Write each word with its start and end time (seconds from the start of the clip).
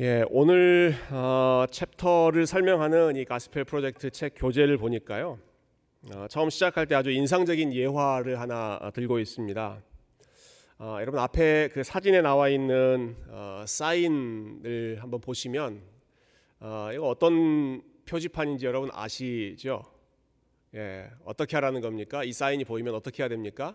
예, 0.00 0.24
오늘 0.30 0.94
어, 1.10 1.64
챕터를 1.68 2.46
설명하는 2.46 3.16
이 3.16 3.24
가스펠 3.24 3.64
프로젝트 3.64 4.10
책 4.10 4.34
교재를 4.36 4.78
보니까요. 4.78 5.40
어, 6.14 6.26
처음 6.30 6.50
시작할 6.50 6.86
때 6.86 6.94
아주 6.94 7.10
인상적인 7.10 7.74
예화를 7.74 8.38
하나 8.38 8.78
어, 8.80 8.92
들고 8.92 9.18
있습니다. 9.18 9.82
어, 10.78 10.98
여러분 11.00 11.18
앞에 11.18 11.70
그 11.72 11.82
사진에 11.82 12.20
나와 12.20 12.48
있는 12.48 13.16
어, 13.26 13.64
사인을 13.66 14.98
한번 15.00 15.20
보시면 15.20 15.82
어, 16.60 16.90
이거 16.94 17.08
어떤 17.08 17.82
표지판인지 18.04 18.66
여러분 18.66 18.90
아시죠? 18.92 19.82
예, 20.76 21.10
어떻게 21.24 21.56
하라는 21.56 21.80
겁니까? 21.80 22.22
이 22.22 22.32
사인이 22.32 22.64
보이면 22.64 22.94
어떻게 22.94 23.24
해야 23.24 23.28
됩니까? 23.28 23.74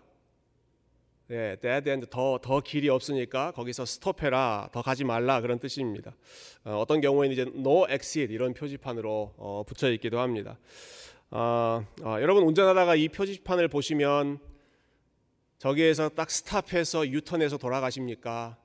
예, 1.30 1.56
dead 1.60 1.88
end 1.88 2.06
더, 2.10 2.38
더 2.42 2.60
길이 2.60 2.90
없으니까 2.90 3.52
거기서 3.52 3.86
스톱해라, 3.86 4.68
더 4.72 4.82
가지 4.82 5.04
말라 5.04 5.40
그런 5.40 5.58
뜻입니다. 5.58 6.14
어, 6.64 6.84
떤 6.86 7.00
경우에는 7.00 7.32
이제 7.32 7.42
no 7.42 7.86
exit 7.88 8.32
이런 8.32 8.52
표지판으로 8.52 9.34
어, 9.38 9.62
붙여 9.66 9.90
있기도 9.92 10.20
합니다. 10.20 10.58
어, 11.30 11.82
어, 12.02 12.16
여러분 12.20 12.42
운전하다가 12.44 12.96
이 12.96 13.08
표지판을 13.08 13.68
보시면 13.68 14.38
저기에서 15.58 16.10
딱 16.10 16.30
스탑해서 16.30 17.08
유턴해서 17.08 17.56
돌아가십니까? 17.56 18.58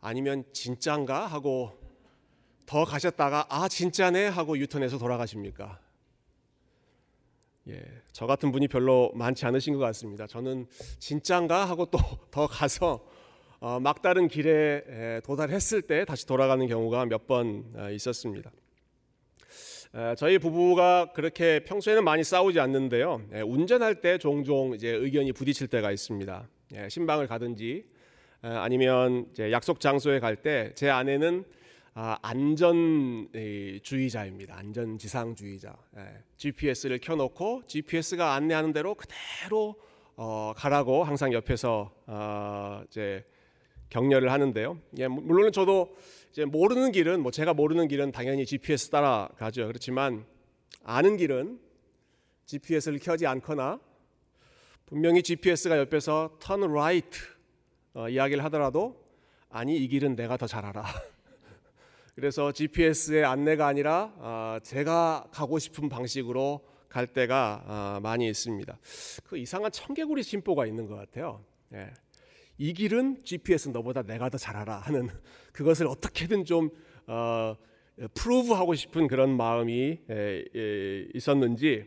아니면 0.00 0.44
진짠가 0.54 1.26
하고 1.26 1.78
더 2.64 2.84
가셨다가 2.84 3.46
아 3.50 3.68
진짜네 3.68 4.28
하고 4.28 4.56
유턴해서 4.56 4.96
돌아가십니까? 4.96 5.78
예, 7.70 7.82
저 8.12 8.26
같은 8.26 8.50
분이 8.50 8.68
별로 8.68 9.10
많지 9.14 9.44
않으신 9.46 9.74
것 9.74 9.80
같습니다. 9.80 10.26
저는 10.26 10.66
진짠가 10.98 11.66
하고 11.66 11.86
또 11.86 11.98
더 12.30 12.46
가서 12.46 13.04
어, 13.60 13.80
막다른 13.80 14.28
길에 14.28 15.20
도달했을 15.24 15.82
때 15.82 16.04
다시 16.04 16.26
돌아가는 16.26 16.64
경우가 16.66 17.06
몇번 17.06 17.64
어, 17.74 17.90
있었습니다. 17.90 18.50
저희 20.18 20.38
부부가 20.38 21.12
그렇게 21.14 21.60
평소에는 21.64 22.04
많이 22.04 22.22
싸우지 22.22 22.60
않는데요. 22.60 23.22
운전할 23.46 24.02
때 24.02 24.18
종종 24.18 24.74
이제 24.74 24.90
의견이 24.90 25.32
부딪힐 25.32 25.66
때가 25.68 25.90
있습니다. 25.90 26.46
예, 26.74 26.88
신방을 26.90 27.26
가든지 27.26 27.86
아니면 28.42 29.26
약속 29.50 29.80
장소에 29.80 30.20
갈 30.20 30.36
때 30.36 30.72
제 30.74 30.90
아내는 30.90 31.42
아, 31.42 31.57
안전주의자입니다. 33.22 34.56
안전지상주의자. 34.56 35.76
예. 35.96 36.22
GPS를 36.36 37.00
켜놓고 37.00 37.62
GPS가 37.66 38.34
안내하는 38.34 38.72
대로 38.72 38.94
그대로 38.94 39.74
어, 40.16 40.52
가라고 40.56 41.02
항상 41.02 41.32
옆에서 41.32 41.92
어, 42.06 42.82
이제 42.88 43.24
격려를 43.90 44.30
하는데요. 44.30 44.78
예, 44.98 45.08
물론 45.08 45.50
저도 45.50 45.96
이제 46.30 46.44
모르는 46.44 46.92
길은 46.92 47.20
뭐 47.20 47.32
제가 47.32 47.54
모르는 47.54 47.88
길은 47.88 48.12
당연히 48.12 48.46
GPS 48.46 48.90
따라 48.90 49.28
가죠. 49.36 49.66
그렇지만 49.66 50.24
아는 50.84 51.16
길은 51.16 51.58
GPS를 52.46 52.98
켜지 53.00 53.26
않거나 53.26 53.80
분명히 54.86 55.22
GPS가 55.22 55.78
옆에서 55.78 56.38
turn 56.40 56.70
right 56.70 57.18
어, 57.94 58.08
이야기를 58.08 58.44
하더라도 58.44 59.04
아니 59.50 59.76
이 59.76 59.88
길은 59.88 60.14
내가 60.16 60.36
더 60.36 60.46
잘 60.46 60.64
알아. 60.64 60.84
그래서 62.18 62.50
GPS의 62.50 63.24
안내가 63.24 63.68
아니라 63.68 64.12
아, 64.18 64.58
제가 64.64 65.28
가고 65.30 65.60
싶은 65.60 65.88
방식으로 65.88 66.66
갈 66.88 67.06
때가 67.06 67.62
아, 67.64 68.00
많이 68.02 68.28
있습니다. 68.28 68.76
그 69.22 69.38
이상한 69.38 69.70
청개구리 69.70 70.24
심보가 70.24 70.66
있는 70.66 70.88
것 70.88 70.96
같아요. 70.96 71.44
예. 71.74 71.92
이 72.58 72.72
길은 72.72 73.22
GPS 73.22 73.68
너보다 73.68 74.02
내가 74.02 74.30
더 74.30 74.36
잘 74.36 74.56
알아 74.56 74.78
하는 74.78 75.08
그것을 75.54 75.86
어떻게든 75.86 76.44
좀 76.44 76.70
어, 77.06 77.54
프루브하고 78.14 78.74
싶은 78.74 79.06
그런 79.06 79.36
마음이 79.36 80.00
있었는지 81.14 81.86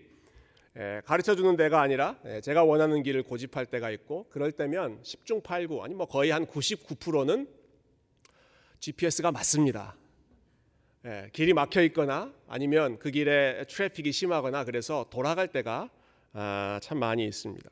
가르쳐 1.03 1.35
주는 1.35 1.57
데가 1.57 1.81
아니라 1.81 2.17
제가 2.41 2.63
원하는 2.63 3.03
길을 3.03 3.23
고집할 3.23 3.65
때가 3.65 3.91
있고 3.91 4.29
그럴 4.29 4.53
때면 4.53 5.01
10중 5.01 5.43
8구 5.43 5.81
아니 5.81 5.93
뭐 5.93 6.05
거의 6.05 6.31
한 6.31 6.45
99%는 6.45 7.49
GPS가 8.79 9.33
맞습니다. 9.33 9.97
예, 11.03 11.29
길이 11.33 11.51
막혀 11.53 11.81
있거나 11.83 12.31
아니면 12.47 12.99
그 12.99 13.09
길에 13.09 13.65
traffic이 13.67 14.11
심하거나 14.11 14.65
그래서 14.65 15.07
돌아갈 15.09 15.47
때가 15.47 15.89
아, 16.33 16.79
참 16.83 16.99
많이 16.99 17.25
있습니다. 17.25 17.67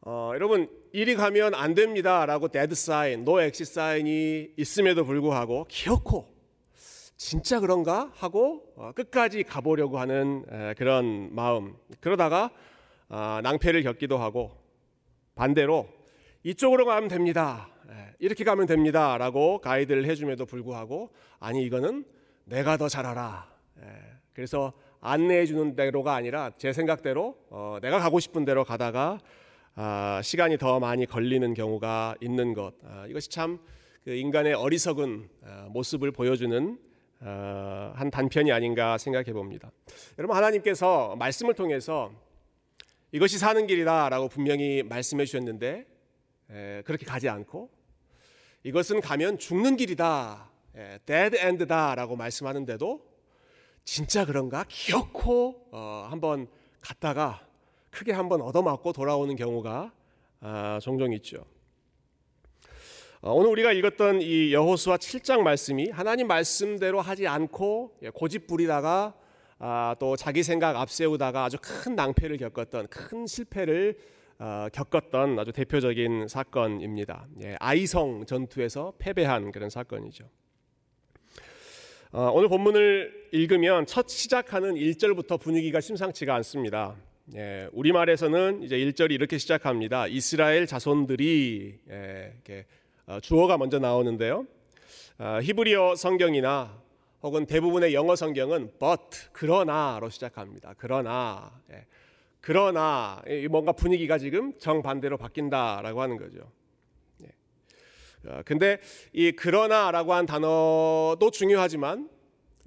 어, 0.00 0.30
여러분 0.34 0.70
이리 0.92 1.14
가면 1.14 1.54
안 1.54 1.74
됩니다라고 1.74 2.48
데드 2.48 2.74
사인, 2.74 3.26
노 3.26 3.42
엑시 3.42 3.66
사인이 3.66 4.52
있음에도 4.56 5.04
불구하고 5.04 5.66
기어코 5.68 6.34
진짜 7.18 7.60
그런가 7.60 8.10
하고 8.14 8.72
어, 8.76 8.92
끝까지 8.94 9.42
가보려고 9.42 9.98
하는 9.98 10.42
에, 10.50 10.74
그런 10.74 11.34
마음. 11.34 11.76
그러다가 12.00 12.50
아, 13.10 13.40
낭패를 13.42 13.82
겪기도 13.82 14.16
하고 14.16 14.56
반대로 15.34 15.86
이쪽으로 16.44 16.86
가면 16.86 17.08
됩니다. 17.08 17.68
예, 17.88 18.14
이렇게 18.18 18.44
가면 18.44 18.66
됩니다라고 18.66 19.58
가이드를 19.58 20.06
해줌에도 20.06 20.46
불구하고 20.46 21.10
아니 21.38 21.64
이거는 21.64 22.04
내가 22.44 22.76
더 22.76 22.88
잘 22.88 23.06
알아. 23.06 23.48
예, 23.82 23.86
그래서 24.32 24.72
안내해 25.00 25.46
주는 25.46 25.76
대로가 25.76 26.14
아니라 26.14 26.50
제 26.58 26.72
생각대로 26.72 27.36
어, 27.50 27.78
내가 27.82 27.98
가고 27.98 28.18
싶은 28.20 28.44
대로 28.44 28.64
가다가 28.64 29.18
아, 29.74 30.20
시간이 30.22 30.58
더 30.58 30.80
많이 30.80 31.06
걸리는 31.06 31.52
경우가 31.54 32.16
있는 32.20 32.54
것. 32.54 32.74
아, 32.84 33.06
이것이 33.08 33.28
참 33.30 33.58
그 34.06 34.12
인간의 34.12 34.54
어리석은 34.54 35.28
아, 35.44 35.66
모습을 35.68 36.12
보여주는 36.12 36.78
아, 37.18 37.92
한 37.96 38.08
단편이 38.08 38.52
아닌가 38.52 38.98
생각해 38.98 39.32
봅니다. 39.32 39.72
여러분 40.16 40.36
하나님께서 40.36 41.16
말씀을 41.16 41.54
통해서 41.54 42.12
이것이 43.10 43.36
사는 43.36 43.66
길이다라고 43.66 44.28
분명히 44.28 44.84
말씀해 44.84 45.24
주셨는데 45.24 45.86
에, 46.50 46.82
그렇게 46.84 47.04
가지 47.04 47.28
않고 47.28 47.68
이것은 48.66 49.00
가면 49.00 49.38
죽는 49.38 49.76
길이다. 49.76 50.50
예, 50.76 50.98
dead 51.06 51.38
end다라고 51.38 52.16
말씀하는데도 52.16 53.00
진짜 53.84 54.26
그런가? 54.26 54.64
기어코 54.66 55.68
어, 55.70 56.08
한번 56.10 56.48
갔다가 56.80 57.46
크게 57.90 58.10
한번 58.10 58.40
얻어맞고 58.40 58.92
돌아오는 58.92 59.36
경우가 59.36 59.92
아, 60.40 60.80
종종 60.82 61.12
있죠. 61.12 61.44
어, 63.20 63.30
오늘 63.34 63.50
우리가 63.50 63.70
읽었던 63.70 64.20
이 64.22 64.52
여호수아 64.52 64.96
7장 64.96 65.42
말씀이 65.42 65.90
하나님 65.90 66.26
말씀대로 66.26 67.00
하지 67.00 67.28
않고 67.28 67.98
예, 68.02 68.10
고집 68.10 68.48
부리다가 68.48 69.14
아, 69.60 69.94
또 70.00 70.16
자기 70.16 70.42
생각 70.42 70.74
앞세우다가 70.74 71.44
아주 71.44 71.56
큰 71.62 71.94
낭패를 71.94 72.36
겪었던 72.38 72.88
큰 72.88 73.28
실패를 73.28 73.96
어, 73.96 74.15
겪었던 74.38 75.38
아주 75.38 75.52
대표적인 75.52 76.28
사건입니다. 76.28 77.26
예, 77.42 77.56
아이성 77.58 78.26
전투에서 78.26 78.92
패배한 78.98 79.50
그런 79.50 79.70
사건이죠. 79.70 80.24
어, 82.12 82.30
오늘 82.32 82.48
본문을 82.48 83.28
읽으면 83.32 83.86
첫 83.86 84.08
시작하는 84.08 84.74
1절부터 84.74 85.40
분위기가 85.40 85.80
심상치가 85.80 86.34
않습니다. 86.36 86.96
예, 87.34 87.68
우리말에서는 87.72 88.62
이제 88.62 88.76
1절이 88.78 89.10
이렇게 89.12 89.38
시작합니다. 89.38 90.06
이스라엘 90.06 90.66
자손들이 90.66 91.80
예, 91.90 92.32
이렇게 92.34 92.66
어, 93.06 93.18
주어가 93.20 93.58
먼저 93.58 93.78
나오는데요. 93.78 94.46
어, 95.18 95.38
히브리어 95.42 95.96
성경이나 95.96 96.80
혹은 97.22 97.46
대부분의 97.46 97.94
영어 97.94 98.14
성경은 98.14 98.72
but 98.78 99.30
그러나로 99.32 100.08
시작합니다. 100.10 100.74
그러나 100.78 101.50
예, 101.72 101.86
그러나 102.46 103.20
뭔가 103.50 103.72
분위기가 103.72 104.18
지금 104.18 104.56
정반대로 104.56 105.16
바뀐다라고 105.16 106.00
하는 106.00 106.16
거죠. 106.16 106.48
예. 107.24 108.30
어, 108.30 108.42
근데 108.44 108.78
이 109.12 109.32
그러나라고 109.32 110.14
한 110.14 110.26
단어도 110.26 111.28
중요하지만 111.32 112.08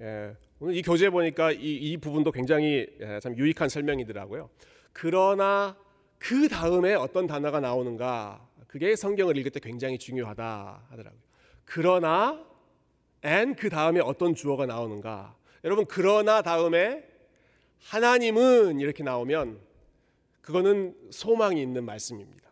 예, 0.02 0.36
오늘 0.58 0.76
이 0.76 0.82
교재 0.82 1.08
보니까 1.08 1.52
이, 1.52 1.76
이 1.76 1.96
부분도 1.96 2.30
굉장히 2.30 2.88
예, 3.00 3.20
참 3.22 3.34
유익한 3.38 3.70
설명이더라고요. 3.70 4.50
그러나 4.92 5.78
그 6.18 6.50
다음에 6.50 6.92
어떤 6.92 7.26
단어가 7.26 7.60
나오는가 7.60 8.46
그게 8.66 8.94
성경을 8.94 9.38
읽을 9.38 9.50
때 9.50 9.60
굉장히 9.60 9.96
중요하다 9.96 10.88
하더라고요. 10.90 11.20
그러나 11.64 12.44
and 13.24 13.58
그 13.58 13.70
다음에 13.70 14.00
어떤 14.00 14.34
주어가 14.34 14.66
나오는가 14.66 15.34
여러분 15.64 15.86
그러나 15.88 16.42
다음에 16.42 17.02
하나님은 17.78 18.78
이렇게 18.78 19.02
나오면 19.02 19.69
그거는 20.50 20.94
소망이 21.10 21.62
있는 21.62 21.84
말씀입니다. 21.84 22.50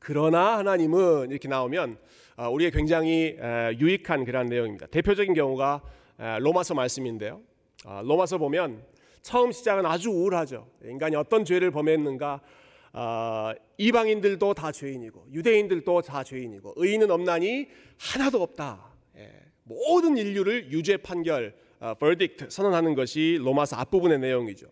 그러나 0.00 0.58
하나님은 0.58 1.30
이렇게 1.30 1.46
나오면 1.46 1.96
어, 2.36 2.50
우리의 2.50 2.72
굉장히 2.72 3.36
유익한 3.78 4.24
그런 4.24 4.46
내용입니다. 4.46 4.86
대표적인 4.86 5.32
경우가 5.32 5.82
로마서 6.40 6.74
말씀인데요. 6.74 7.40
어, 7.84 8.00
로마서 8.02 8.38
보면 8.38 8.82
처음 9.22 9.52
시작은 9.52 9.86
아주 9.86 10.10
우울하죠. 10.10 10.68
인간이 10.84 11.14
어떤 11.14 11.44
죄를 11.44 11.70
범했는가 11.70 12.40
어, 12.94 13.52
이방인들도 13.76 14.54
다 14.54 14.72
죄인이고 14.72 15.26
유대인들도 15.32 16.02
다 16.02 16.24
죄인이고 16.24 16.74
의인은 16.76 17.12
없나니 17.12 17.68
하나도 17.96 18.42
없다. 18.42 18.92
예, 19.18 19.30
모든 19.62 20.16
인류를 20.16 20.72
유죄 20.72 20.96
판결, 20.96 21.54
어, 21.78 21.94
verdict 21.94 22.46
선언하는 22.48 22.96
것이 22.96 23.38
로마서 23.40 23.76
앞부분의 23.76 24.18
내용이죠. 24.18 24.66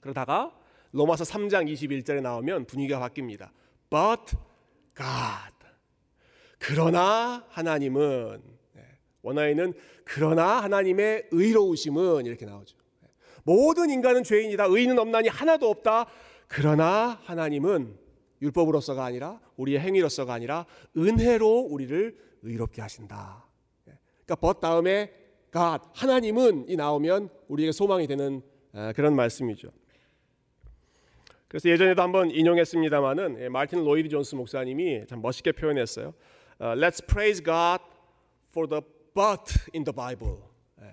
그러다가 0.00 0.61
로마서 0.92 1.24
3장 1.24 1.72
21절에 1.72 2.20
나오면 2.20 2.66
분위기가 2.66 3.00
바뀝니다. 3.00 3.50
But 3.90 4.36
God. 4.94 5.52
그러나 6.58 7.44
하나님은 7.48 8.40
예, 8.76 8.80
원어에는 9.22 9.74
그러나 10.04 10.62
하나님의 10.62 11.28
의로우심은 11.30 12.26
이렇게 12.26 12.46
나오죠. 12.46 12.76
예, 13.04 13.08
모든 13.42 13.90
인간은 13.90 14.22
죄인이다. 14.22 14.66
의인은 14.66 14.98
없나니 14.98 15.28
하나도 15.28 15.68
없다. 15.68 16.06
그러나 16.46 17.20
하나님은 17.24 17.98
율법으로서가 18.42 19.04
아니라 19.04 19.40
우리의 19.56 19.80
행위로서가 19.80 20.34
아니라 20.34 20.66
은혜로 20.96 21.68
우리를 21.70 22.16
의롭게 22.42 22.82
하신다. 22.82 23.46
예, 23.88 23.98
그러니까 24.24 24.36
벗 24.36 24.60
다음에 24.60 25.12
God 25.52 25.84
하나님은 25.94 26.66
이 26.68 26.76
나오면 26.76 27.30
우리에게 27.48 27.72
소망이 27.72 28.06
되는 28.06 28.42
그런 28.94 29.16
말씀이죠. 29.16 29.70
그래서 31.52 31.68
예전에도 31.68 32.00
한번 32.00 32.30
인용했습니다마는 32.30 33.36
예, 33.40 33.48
마틴 33.50 33.84
로이드 33.84 34.08
존스 34.08 34.36
목사님이 34.36 35.04
참 35.06 35.20
멋있게 35.20 35.52
표현했어요. 35.52 36.14
어, 36.58 36.64
Let's 36.74 37.06
praise 37.06 37.44
God 37.44 37.84
for 38.48 38.66
the 38.66 38.80
but 39.12 39.60
in 39.74 39.84
the 39.84 39.94
Bible. 39.94 40.38
예, 40.80 40.86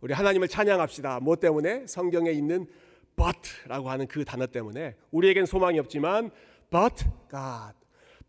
우리 0.00 0.14
하나님을 0.14 0.46
찬양합시다. 0.46 1.18
뭐 1.18 1.34
때문에? 1.34 1.88
성경에 1.88 2.30
있는 2.30 2.68
but라고 3.16 3.90
하는 3.90 4.06
그 4.06 4.24
단어 4.24 4.46
때문에 4.46 4.94
우리에겐 5.10 5.46
소망이 5.46 5.80
없지만 5.80 6.30
but 6.70 7.04
God, 7.28 7.74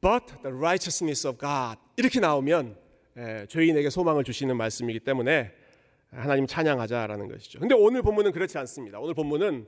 but 0.01 0.25
the 0.41 0.57
righteousness 0.57 1.27
of 1.27 1.37
God 1.37 1.79
이렇게 1.97 2.19
나오면 2.19 2.77
예, 3.17 3.45
죄인에게 3.47 3.91
소망을 3.91 4.23
주시는 4.23 4.57
말씀이기 4.57 5.01
때문에 5.01 5.51
하나님 6.09 6.47
찬양하자라는 6.47 7.27
것이죠. 7.27 7.59
근데 7.59 7.75
오늘 7.75 8.01
본문은 8.01 8.31
그렇지 8.31 8.57
않습니다. 8.57 8.99
오늘 8.99 9.13
본문은 9.13 9.67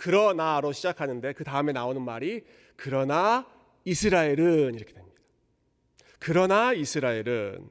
그러나로 0.00 0.72
시작하는데 0.72 1.34
그 1.34 1.44
다음에 1.44 1.72
나오는 1.72 2.00
말이 2.00 2.42
그러나 2.74 3.46
이스라엘은 3.84 4.74
이렇게 4.74 4.94
됩니다. 4.94 5.20
그러나 6.18 6.72
이스라엘은 6.72 7.68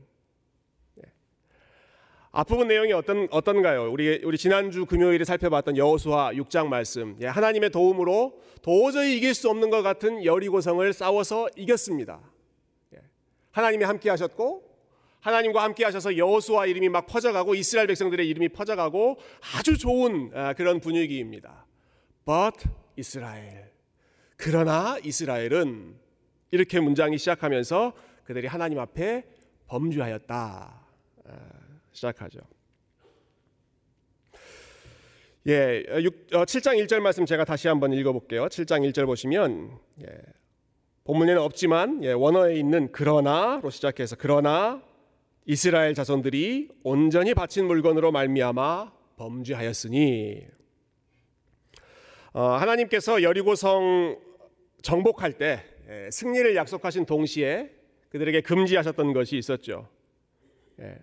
네. 0.93 1.03
앞부분 2.29 2.67
내용이 2.67 2.93
어떤 2.93 3.27
어떤가요? 3.31 3.91
우리 3.91 4.21
우리 4.23 4.37
지난주 4.37 4.85
금요일에 4.85 5.25
살펴봤던 5.25 5.75
여호수아 5.75 6.33
6장 6.33 6.67
말씀. 6.67 7.17
예, 7.19 7.25
하나님의 7.25 7.71
도움으로 7.71 8.39
도저히 8.61 9.17
이길 9.17 9.33
수 9.33 9.49
없는 9.49 9.71
것 9.71 9.81
같은 9.81 10.23
여리고성을 10.23 10.93
싸워서 10.93 11.49
이겼습니다. 11.55 12.21
예, 12.93 12.99
하나님이 13.49 13.85
함께 13.85 14.11
하셨고 14.11 14.69
하나님과 15.21 15.63
함께 15.63 15.83
하셔서 15.83 16.15
여호수아 16.15 16.67
이름이 16.67 16.89
막 16.89 17.07
퍼져가고 17.07 17.55
이스라엘 17.55 17.87
백성들의 17.87 18.27
이름이 18.27 18.49
퍼져가고 18.49 19.17
아주 19.55 19.79
좋은 19.79 20.29
아, 20.35 20.53
그런 20.53 20.79
분위기입니다. 20.79 21.65
But 22.29 22.69
이스라엘. 22.95 23.71
그러나 24.37 24.99
이스라엘은 25.03 25.95
이렇게 26.51 26.79
문장이 26.79 27.17
시작하면서 27.17 27.93
그들이 28.23 28.45
하나님 28.45 28.77
앞에 28.77 29.25
범죄하였다. 29.65 30.85
아, 31.25 31.31
시작하죠. 31.91 32.41
예, 35.47 35.83
6, 36.03 36.27
7장 36.27 36.77
1절 36.85 36.99
말씀 36.99 37.25
제가 37.25 37.45
다시 37.45 37.67
한번 37.67 37.93
읽어볼게요. 37.93 38.45
7장 38.45 38.87
1절 38.87 39.07
보시면 39.07 39.79
예, 40.03 40.21
본문에는 41.05 41.41
없지만 41.41 42.03
예, 42.03 42.11
원어에 42.11 42.59
있는 42.59 42.91
그러나로 42.91 43.71
시작해서 43.71 44.15
그러나 44.19 44.83
이스라엘 45.45 45.95
자손들이 45.95 46.69
온전히 46.83 47.33
바친 47.33 47.65
물건으로 47.65 48.11
말미암아 48.11 48.91
범죄하였으니 49.17 50.45
어, 50.45 50.58
하나님께서 52.41 53.21
여리고성 53.23 54.19
정복할 54.81 55.33
때 55.33 55.63
예, 55.89 56.09
승리를 56.11 56.55
약속하신 56.55 57.05
동시에 57.05 57.71
그들에게 58.09 58.41
금지하셨던 58.41 59.13
것이 59.13 59.37
있었죠. 59.37 59.89
예, 60.79 60.97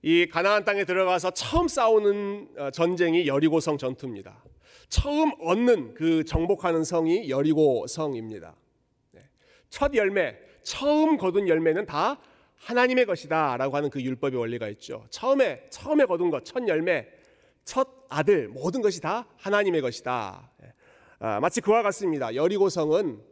이 0.00 0.26
가나안 0.26 0.64
땅에 0.64 0.84
들어가서 0.84 1.32
처음 1.32 1.68
싸우는 1.68 2.48
어, 2.56 2.70
전쟁이 2.70 3.26
여리고성 3.26 3.78
전투입니다. 3.78 4.42
처음 4.88 5.32
얻는 5.40 5.94
그 5.94 6.24
정복하는 6.24 6.84
성이 6.84 7.28
여리고성입니다. 7.28 8.54
예, 9.16 9.28
첫 9.68 9.94
열매, 9.94 10.38
처음 10.62 11.16
거둔 11.16 11.48
열매는 11.48 11.86
다 11.86 12.20
하나님의 12.56 13.06
것이다라고 13.06 13.76
하는 13.76 13.90
그 13.90 14.00
율법의 14.00 14.38
원리가 14.38 14.68
있죠. 14.68 15.04
처음에 15.10 15.66
처음에 15.70 16.04
거둔 16.04 16.30
것, 16.30 16.44
첫 16.44 16.66
열매, 16.68 17.08
첫 17.64 17.88
아들 18.08 18.48
모든 18.48 18.82
것이 18.82 19.00
다 19.00 19.26
하나님의 19.36 19.80
것이다. 19.80 20.51
아, 21.24 21.38
마치 21.38 21.60
그와 21.60 21.82
같습니다. 21.84 22.34
여리고성은 22.34 23.22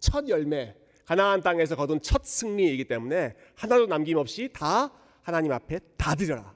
첫 0.00 0.28
열매, 0.28 0.74
가나안 1.06 1.40
땅에서 1.40 1.76
거둔 1.76 2.02
첫 2.02 2.22
승리이기 2.22 2.84
때문에 2.84 3.34
하나도 3.54 3.86
남김없이 3.86 4.50
다 4.52 4.92
하나님 5.22 5.52
앞에 5.52 5.80
다 5.96 6.14
드려라. 6.14 6.54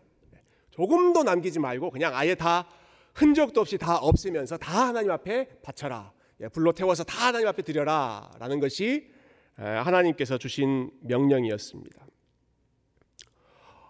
조금도 0.69 1.23
남기지 1.23 1.61
말고 1.61 1.93
그냥 1.93 2.15
아예 2.15 2.35
다 2.35 2.69
흔적도 3.15 3.63
없이 3.63 3.79
다 3.79 3.97
없애면서 3.97 4.59
다 4.59 4.89
하나님 4.89 5.11
앞에 5.11 5.63
바쳐라. 5.63 6.13
예, 6.43 6.49
불로 6.49 6.73
태워서 6.73 7.05
다 7.05 7.29
하나님 7.29 7.49
앞에 7.49 7.63
드려라 7.63 8.31
라는 8.39 8.61
것이 8.61 9.11
하나님께서 9.57 10.37
주신 10.37 10.91
명령이었습니다. 11.01 12.07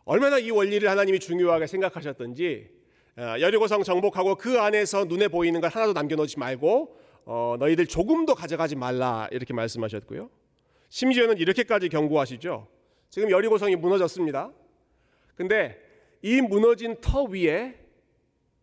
얼마나 0.05 0.39
이 0.39 0.53
원리를 0.53 0.89
하나님이 0.89 1.19
중요하게 1.19 1.67
생각하셨던지 1.67 2.69
어, 2.71 2.82
여리고성 3.19 3.83
정복하고 3.83 4.37
그 4.37 4.59
안에서 4.59 5.05
눈에 5.05 5.29
보이는 5.29 5.61
걸 5.61 5.71
하나도 5.71 5.93
남겨놓지 5.93 6.39
말고 6.39 6.97
어, 7.25 7.57
너희들 7.59 7.87
조금도 7.87 8.35
가져가지 8.35 8.75
말라 8.75 9.29
이렇게 9.31 9.53
말씀하셨고요. 9.53 10.31
심지어는 10.89 11.39
이렇게까지 11.39 11.89
경고하시죠. 11.89 12.67
지금 13.11 13.31
여리고성이 13.31 13.77
무너졌습니다. 13.77 14.51
근데 15.35 15.79
이 16.23 16.41
무너진 16.41 16.97
터 17.01 17.25
위에 17.25 17.79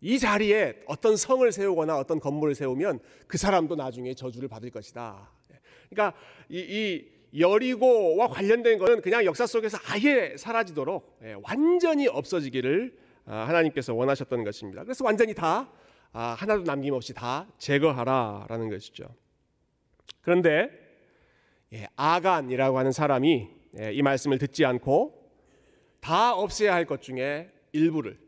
이 0.01 0.17
자리에 0.17 0.81
어떤 0.87 1.15
성을 1.15 1.51
세우거나 1.51 1.97
어떤 1.97 2.19
건물을 2.19 2.55
세우면 2.55 2.99
그 3.27 3.37
사람도 3.37 3.75
나중에 3.75 4.13
저주를 4.13 4.47
받을 4.47 4.69
것이다. 4.71 5.29
그러니까 5.89 6.17
이, 6.47 6.59
이 6.59 7.39
여리고와 7.39 8.27
관련된 8.27 8.79
것은 8.79 9.01
그냥 9.01 9.25
역사 9.25 9.45
속에서 9.45 9.77
아예 9.87 10.35
사라지도록 10.37 11.19
예, 11.23 11.35
완전히 11.43 12.07
없어지기를 12.07 12.97
아, 12.97 13.08
하나님께서 13.33 13.93
원하셨던 13.93 14.43
것입니다. 14.43 14.83
그래서 14.83 15.03
완전히 15.05 15.33
다 15.33 15.69
아, 16.11 16.35
하나도 16.39 16.63
남김없이 16.63 17.13
다 17.13 17.47
제거하라라는 17.57 18.69
것이죠. 18.69 19.05
그런데 20.21 20.69
예, 21.73 21.87
아간이라고 21.95 22.77
하는 22.79 22.91
사람이 22.91 23.47
예, 23.79 23.93
이 23.93 24.01
말씀을 24.01 24.39
듣지 24.39 24.65
않고 24.65 25.31
다 26.01 26.33
없애야 26.33 26.73
할 26.73 26.85
것 26.85 27.01
중에 27.01 27.51
일부를 27.71 28.19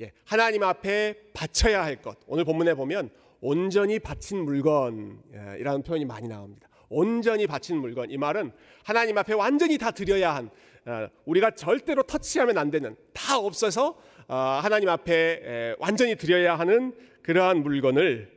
예, 0.00 0.12
하나님 0.24 0.62
앞에 0.62 1.32
바쳐야 1.34 1.82
할 1.82 2.00
것. 2.00 2.18
오늘 2.26 2.44
본문에 2.44 2.74
보면 2.74 3.10
온전히 3.40 3.98
바친 3.98 4.44
물건이라는 4.44 5.82
표현이 5.82 6.04
많이 6.04 6.28
나옵니다. 6.28 6.68
온전히 6.88 7.46
바친 7.46 7.78
물건. 7.78 8.10
이 8.10 8.16
말은 8.16 8.52
하나님 8.84 9.18
앞에 9.18 9.32
완전히 9.34 9.76
다 9.78 9.90
드려야 9.90 10.34
한 10.36 10.50
어, 10.86 11.08
우리가 11.24 11.52
절대로 11.52 12.02
터치하면 12.02 12.58
안 12.58 12.70
되는 12.70 12.94
다 13.12 13.38
없어서 13.38 13.88
어, 13.88 14.13
하나님 14.28 14.88
앞에 14.88 15.76
완전히 15.78 16.16
드려야 16.16 16.58
하는 16.58 16.94
그러한 17.22 17.62
물건을 17.62 18.32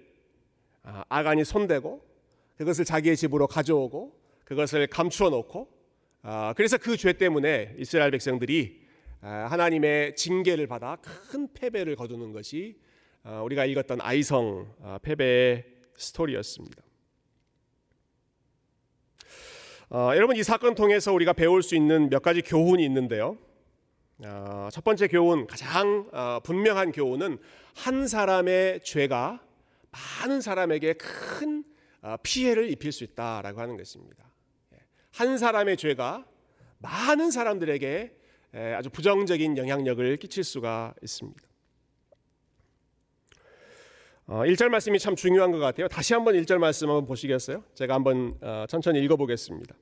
아, 0.84 1.04
아간이 1.10 1.44
손대고 1.44 2.02
그것을 2.58 2.86
자기의 2.86 3.18
집으로 3.18 3.48
가져오고 3.48 4.18
그것을 4.46 4.88
감추어 4.88 5.30
놓고 5.30 5.68
아, 6.22 6.54
그래서 6.56 6.78
그 6.78 6.96
죄 6.96 7.12
때문에 7.12 7.76
이스라엘 7.78 8.12
백성들이 8.12 8.88
아, 9.20 9.48
하나님의 9.50 10.16
징계를 10.16 10.68
받아 10.68 10.96
큰 11.02 11.52
패배를 11.54 11.96
거두는 11.98 12.32
것이 12.32 12.80
우리가 13.44 13.66
읽었던 13.66 14.00
아이성 14.00 14.74
패배의 15.02 15.66
스토리였습니다. 15.98 16.82
어, 19.90 20.12
여러분 20.16 20.38
이 20.38 20.44
사건 20.44 20.76
통해서 20.76 21.12
우리가 21.12 21.34
배울 21.34 21.62
수 21.62 21.76
있는 21.76 22.10
몇 22.10 22.22
가지 22.22 22.42
교훈이 22.42 22.84
있는데요. 22.86 23.38
어, 24.26 24.70
첫 24.72 24.84
번째 24.84 25.08
교훈, 25.08 25.46
가장 25.46 26.10
어, 26.12 26.40
분명한 26.44 26.92
교훈은 26.92 27.38
한 27.76 28.08
사람의 28.08 28.82
죄가 28.84 29.40
많은 29.92 30.42
사람에게 30.42 30.94
큰 30.94 31.64
어, 32.02 32.16
피해를 32.24 32.70
입힐 32.72 32.92
수 32.92 33.04
있다라고 33.04 33.62
하는 33.62 33.78
것입니다. 33.78 34.24
예, 34.74 34.78
한 35.12 35.38
사람의 35.38 35.78
죄가 35.78 36.26
많은 36.80 37.32
사람들에게 37.32 38.16
아주 38.76 38.90
부정적인 38.90 39.58
영향력을 39.58 40.18
끼칠 40.18 40.44
수가 40.44 40.94
있습니다. 41.04 41.48
어, 44.28 44.42
1절 44.42 44.70
말씀이 44.70 44.98
참 45.00 45.16
중요한 45.16 45.52
것 45.52 45.60
같아요. 45.60 45.88
다시 45.88 46.14
한번 46.14 46.34
1절 46.36 46.58
말씀 46.58 46.90
한번 46.90 47.06
보시겠어요? 47.06 47.64
제가 47.76 47.94
한번 47.94 48.38
어, 48.42 48.66
천천히 48.68 49.00
읽어보겠습니다. 49.00 49.76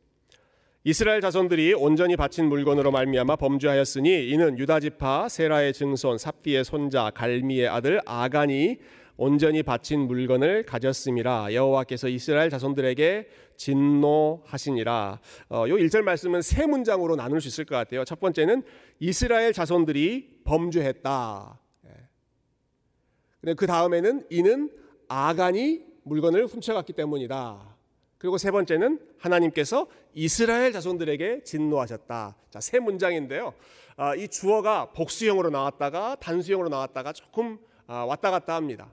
이스라엘 0.88 1.20
자손들이 1.20 1.74
온전히 1.74 2.16
바친 2.16 2.46
물건으로 2.46 2.92
말미암아 2.92 3.38
범죄하였으니 3.38 4.30
이는 4.30 4.60
유다 4.60 4.82
지파 4.82 5.30
세라의 5.30 5.74
증손 5.74 6.20
삽비의 6.20 6.64
손자 6.64 7.10
갈미의 7.10 7.68
아들 7.68 8.00
아간이 8.06 8.78
온전히 9.18 9.64
바친 9.64 10.02
물건을 10.02 10.68
가졌음이라 10.68 11.56
여호와께서 11.56 12.08
이스라엘 12.08 12.52
자손들에게 12.52 13.28
진노하시니라. 13.58 15.20
어, 15.50 15.66
요 15.68 15.76
1절 15.76 16.04
말씀은 16.04 16.44
세 16.44 16.68
문장으로 16.68 17.16
나눌 17.16 17.42
수 17.42 17.48
있을 17.48 17.66
것 17.66 17.76
같아요. 17.76 18.06
첫 18.06 18.20
번째는 18.20 18.62
이스라엘 19.00 19.54
자손들이 19.54 20.42
범죄했다. 20.44 21.60
예. 21.88 23.54
그 23.56 23.66
다음에는 23.66 24.28
이는 24.30 24.70
아간이 25.08 25.84
물건을 26.04 26.46
훔쳐갔기 26.46 26.94
때문이다. 26.94 27.76
그리고 28.18 28.38
세 28.38 28.52
번째는 28.52 29.00
하나님께서 29.20 29.88
이스라엘 30.16 30.72
자손들에게 30.72 31.44
진노하셨다. 31.44 32.38
자, 32.50 32.60
세 32.62 32.80
문장인데요. 32.80 33.54
아, 33.98 34.16
이 34.16 34.30
주어가 34.30 34.92
복수형으로 34.94 35.50
나왔다가 35.50 36.16
단수형으로 36.16 36.70
나왔다가 36.70 37.12
조금 37.12 37.60
아, 37.86 38.06
왔다 38.06 38.32
갔다 38.32 38.56
합니다. 38.56 38.92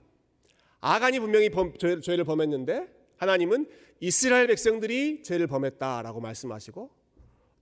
아간이 0.81 1.19
분명히 1.21 1.49
범, 1.49 1.73
죄, 1.77 1.99
죄를 2.01 2.25
범했는데 2.25 2.87
하나님은 3.17 3.69
이스라엘 4.01 4.47
백성들이 4.47 5.23
죄를 5.23 5.47
범했다라고 5.47 6.19
말씀하시고 6.19 6.89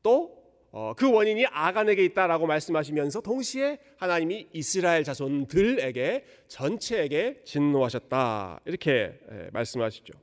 또그 0.01 0.27
어, 0.71 0.95
원인이 1.11 1.45
아간에게 1.45 2.03
있다라고 2.05 2.47
말씀하시면서 2.47 3.21
동시에 3.21 3.77
하나님이 3.97 4.49
이스라엘 4.53 5.03
자손들에게 5.03 6.25
전체에게 6.47 7.43
진노하셨다 7.45 8.61
이렇게 8.65 9.19
예, 9.31 9.49
말씀하시죠. 9.53 10.13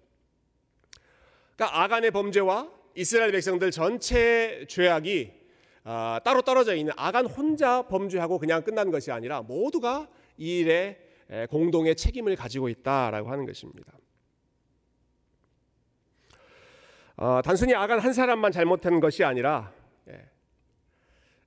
그러니까 1.54 1.82
아간의 1.82 2.10
범죄와 2.10 2.77
이스라엘 2.98 3.30
백성들 3.30 3.70
전체 3.70 4.66
죄악이 4.68 5.32
아, 5.84 6.20
따로 6.24 6.42
떨어져 6.42 6.74
있는 6.74 6.92
아간 6.96 7.26
혼자 7.26 7.82
범죄하고 7.82 8.40
그냥 8.40 8.64
끝난 8.64 8.90
것이 8.90 9.12
아니라 9.12 9.40
모두가 9.42 10.08
이 10.36 10.58
일에 10.58 10.98
공동의 11.48 11.94
책임을 11.94 12.34
가지고 12.34 12.68
있다라고 12.68 13.30
하는 13.30 13.46
것입니다. 13.46 13.92
어, 17.14 17.40
단순히 17.44 17.72
아간 17.72 18.00
한 18.00 18.12
사람만 18.12 18.50
잘못한 18.50 18.98
것이 18.98 19.22
아니라 19.22 19.72
예. 20.08 20.28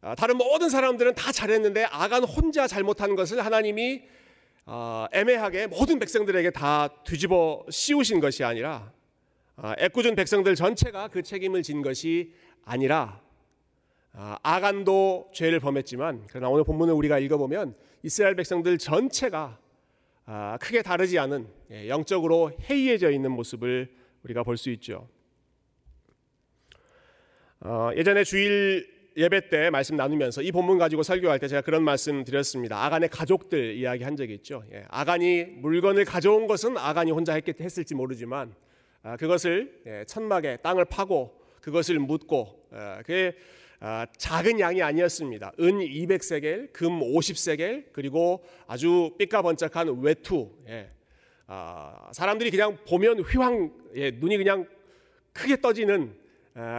어, 0.02 0.16
다른 0.16 0.38
모든 0.38 0.70
사람들은 0.70 1.16
다 1.16 1.34
잘했는데 1.34 1.84
아간 1.92 2.24
혼자 2.24 2.66
잘못한 2.66 3.18
것을 3.18 3.44
하나님이 3.44 4.04
어, 4.68 5.06
애매하게 5.12 5.68
모든 5.68 6.00
백성들에게 6.00 6.52
다 6.52 6.88
뒤집어 7.04 7.66
씌우신 7.70 8.22
것이 8.22 8.46
아니라 8.46 8.94
아, 8.94 9.01
애꿎은 9.78 10.16
백성들 10.16 10.56
전체가 10.56 11.08
그 11.10 11.22
책임을 11.22 11.64
진 11.64 11.82
것이 11.82 12.34
아니라 12.66 13.22
아, 14.14 14.38
아간도 14.44 15.30
죄를 15.34 15.60
범했지만 15.60 16.26
그러나 16.30 16.50
오늘 16.50 16.64
본문을 16.64 16.94
우리가 16.94 17.20
읽어보면 17.20 17.76
이스라엘 18.04 18.36
백성들 18.36 18.78
전체가 18.78 19.58
아, 20.26 20.58
크게 20.62 20.82
다르지 20.82 21.18
않은 21.20 21.48
예, 21.72 21.88
영적으로 21.90 22.52
해이해져 22.70 23.12
있는 23.12 23.32
모습을 23.32 23.94
우리가 24.24 24.44
볼 24.44 24.58
수 24.58 24.70
있죠. 24.72 25.08
어, 27.60 27.92
예전에 27.96 28.24
주일 28.24 28.90
예배 29.18 29.50
때 29.50 29.70
말씀 29.70 29.96
나누면서 29.98 30.42
이 30.42 30.52
본문 30.52 30.78
가지고 30.78 31.04
설교할 31.04 31.38
때 31.40 31.48
제가 31.48 31.62
그런 31.62 31.84
말씀 31.84 32.24
드렸습니다. 32.24 32.84
아간의 32.86 33.10
가족들 33.10 33.76
이야기 33.76 34.04
한 34.04 34.16
적이 34.16 34.36
있죠. 34.36 34.64
예, 34.74 34.86
아간이 34.90 35.44
물건을 35.44 36.06
가져온 36.06 36.48
것은 36.48 36.78
아간이 36.78 37.12
혼자 37.12 37.34
했을지 37.34 37.94
모르지만 37.94 38.50
아, 38.50 38.71
그것을 39.18 39.82
예, 39.88 40.04
천막에 40.06 40.58
땅을 40.58 40.86
파고 40.86 41.40
그것을 41.62 42.00
묻고 42.00 42.68
아, 42.72 42.98
그게 42.98 43.36
아, 43.80 44.06
작은 44.18 44.60
양이 44.60 44.82
아니었습니다. 44.82 45.54
은 45.60 45.80
200세겔, 45.80 46.72
금 46.72 47.00
50세겔, 47.00 47.86
그리고 47.92 48.44
아주 48.68 49.12
삐까번쩍한 49.18 50.02
외투. 50.02 50.52
예. 50.68 50.92
사람들이 52.14 52.52
그냥 52.52 52.78
보면 52.88 53.20
휘황, 53.22 53.74
예, 53.96 54.12
눈이 54.12 54.38
그냥 54.38 54.68
크게 55.34 55.60
떠지는 55.60 56.16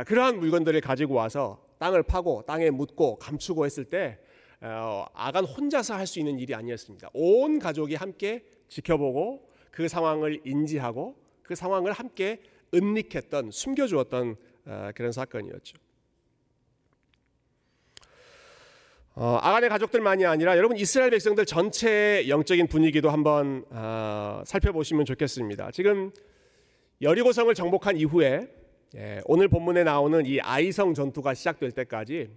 그러한 0.06 0.38
물건들을 0.38 0.80
가지고 0.80 1.14
와서 1.14 1.62
땅을 1.78 2.04
파고 2.04 2.44
땅에 2.46 2.70
묻고 2.70 3.18
감추고 3.18 3.66
했을 3.66 3.84
때 3.84 4.18
어, 4.60 5.04
아간 5.12 5.44
혼자서 5.44 5.94
할 5.94 6.06
수 6.06 6.20
있는 6.20 6.38
일이 6.38 6.54
아니었습니다. 6.54 7.10
온 7.12 7.58
가족이 7.58 7.96
함께 7.96 8.44
지켜보고 8.68 9.50
그 9.72 9.88
상황을 9.88 10.40
인지하고 10.44 11.16
그 11.42 11.54
상황을 11.54 11.92
함께 11.92 12.42
은닉했던 12.74 13.50
숨겨주었던 13.50 14.36
어, 14.66 14.90
그런 14.94 15.12
사건이었죠. 15.12 15.78
어, 19.14 19.38
아간의 19.42 19.68
가족들만이 19.68 20.24
아니라 20.24 20.56
여러분 20.56 20.76
이스라엘 20.78 21.10
백성들 21.10 21.44
전체의 21.44 22.30
영적인 22.30 22.66
분위기도 22.68 23.10
한번 23.10 23.64
어, 23.70 24.42
살펴보시면 24.46 25.04
좋겠습니다. 25.04 25.70
지금 25.72 26.12
여리고성을 27.02 27.52
정복한 27.54 27.96
이후에 27.96 28.48
예, 28.94 29.20
오늘 29.24 29.48
본문에 29.48 29.84
나오는 29.84 30.24
이 30.26 30.38
아이성 30.40 30.94
전투가 30.94 31.34
시작될 31.34 31.72
때까지 31.72 32.30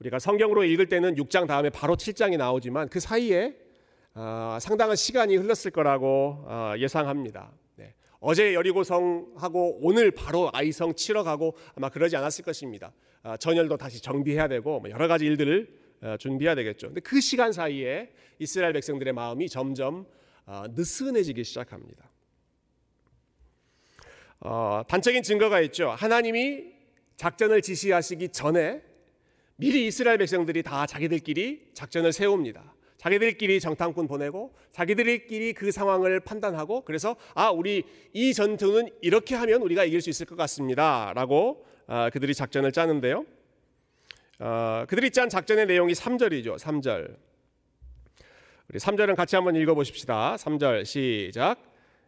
우리가 0.00 0.18
성경으로 0.18 0.64
읽을 0.64 0.88
때는 0.88 1.14
6장 1.14 1.46
다음에 1.46 1.70
바로 1.70 1.96
7장이 1.96 2.36
나오지만 2.36 2.88
그 2.88 3.00
사이에 3.00 3.56
어, 4.14 4.58
상당한 4.60 4.96
시간이 4.96 5.36
흘렀을 5.36 5.70
거라고 5.70 6.44
어, 6.46 6.74
예상합니다. 6.78 7.50
어제 8.26 8.54
여리고성하고 8.54 9.80
오늘 9.82 10.10
바로 10.10 10.48
아이성 10.54 10.94
치러 10.94 11.22
가고 11.24 11.54
아마 11.74 11.90
그러지 11.90 12.16
않았을 12.16 12.42
것입니다. 12.42 12.90
아, 13.22 13.36
전열도 13.36 13.76
다시 13.76 14.00
정비해야 14.00 14.48
되고 14.48 14.80
뭐 14.80 14.90
여러 14.90 15.08
가지 15.08 15.26
일들을 15.26 15.84
어, 16.00 16.16
준비해야 16.18 16.54
되겠죠. 16.54 16.86
근데 16.86 17.02
그 17.02 17.20
시간 17.20 17.52
사이에 17.52 18.10
이스라엘 18.38 18.72
백성들의 18.72 19.12
마음이 19.12 19.50
점점 19.50 20.06
어, 20.46 20.64
느슨해지기 20.70 21.44
시작합니다. 21.44 22.10
어, 24.40 24.80
단적인 24.88 25.22
증거가 25.22 25.60
있죠. 25.60 25.90
하나님이 25.90 26.72
작전을 27.16 27.60
지시하시기 27.60 28.30
전에 28.30 28.82
미리 29.56 29.86
이스라엘 29.86 30.16
백성들이 30.16 30.62
다 30.62 30.86
자기들끼리 30.86 31.72
작전을 31.74 32.14
세웁니다. 32.14 32.73
자기들끼리 33.04 33.60
정탐꾼 33.60 34.08
보내고 34.08 34.54
자기들끼리 34.70 35.52
그 35.52 35.70
상황을 35.70 36.20
판단하고 36.20 36.86
그래서 36.86 37.16
아 37.34 37.50
우리 37.50 37.84
이 38.14 38.32
전투는 38.32 38.88
이렇게 39.02 39.34
하면 39.34 39.60
우리가 39.60 39.84
이길 39.84 40.00
수 40.00 40.08
있을 40.08 40.24
것 40.24 40.36
같습니다라고 40.36 41.66
아, 41.86 42.08
그들이 42.08 42.32
작전을 42.32 42.72
짜는데요. 42.72 43.26
아, 44.38 44.86
그들이 44.88 45.10
짠 45.10 45.28
작전의 45.28 45.66
내용이 45.66 45.92
3절이죠. 45.92 46.58
3절. 46.58 47.14
우리 48.70 48.78
3절은 48.78 49.16
같이 49.16 49.36
한번 49.36 49.54
읽어 49.56 49.74
보십시다. 49.74 50.36
3절 50.36 50.86
시작. 50.86 51.58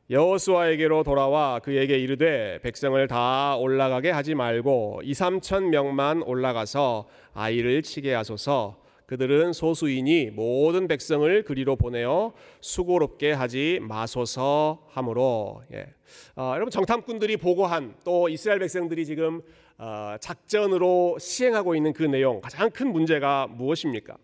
여호수아에게로 0.09 1.03
돌아와 1.03 1.59
그에게 1.59 1.99
이르되 1.99 2.59
백성을 2.63 3.07
다 3.07 3.57
올라가게 3.57 4.11
하지 4.13 4.35
말고 4.35 5.03
2, 5.05 5.13
3천 5.13 5.65
명만 5.65 6.23
올라가서 6.23 7.07
아이를 7.35 7.83
치게 7.83 8.15
하소서 8.15 8.86
그들은 9.07 9.53
소수이니 9.53 10.31
모든 10.31 10.89
백성을 10.89 11.43
그리로 11.45 11.77
보내어 11.77 12.33
수고롭게 12.61 13.33
하지 13.33 13.79
마소서 13.83 14.85
하므로 14.89 15.63
예. 15.73 15.87
어, 16.35 16.53
여러분 16.55 16.71
정탐꾼들이 16.71 17.37
보고한 17.37 17.95
또 18.05 18.29
이스라엘 18.29 18.59
백성들이 18.59 19.07
지금 19.07 19.43
어, 19.79 20.17
작전으로 20.21 21.19
시행하고 21.21 21.77
있는 21.77 21.93
그 21.93 22.03
내용 22.03 22.41
가장 22.41 22.71
큰 22.71 22.93
문제가 22.93 23.47
무엇입니까? 23.47 24.17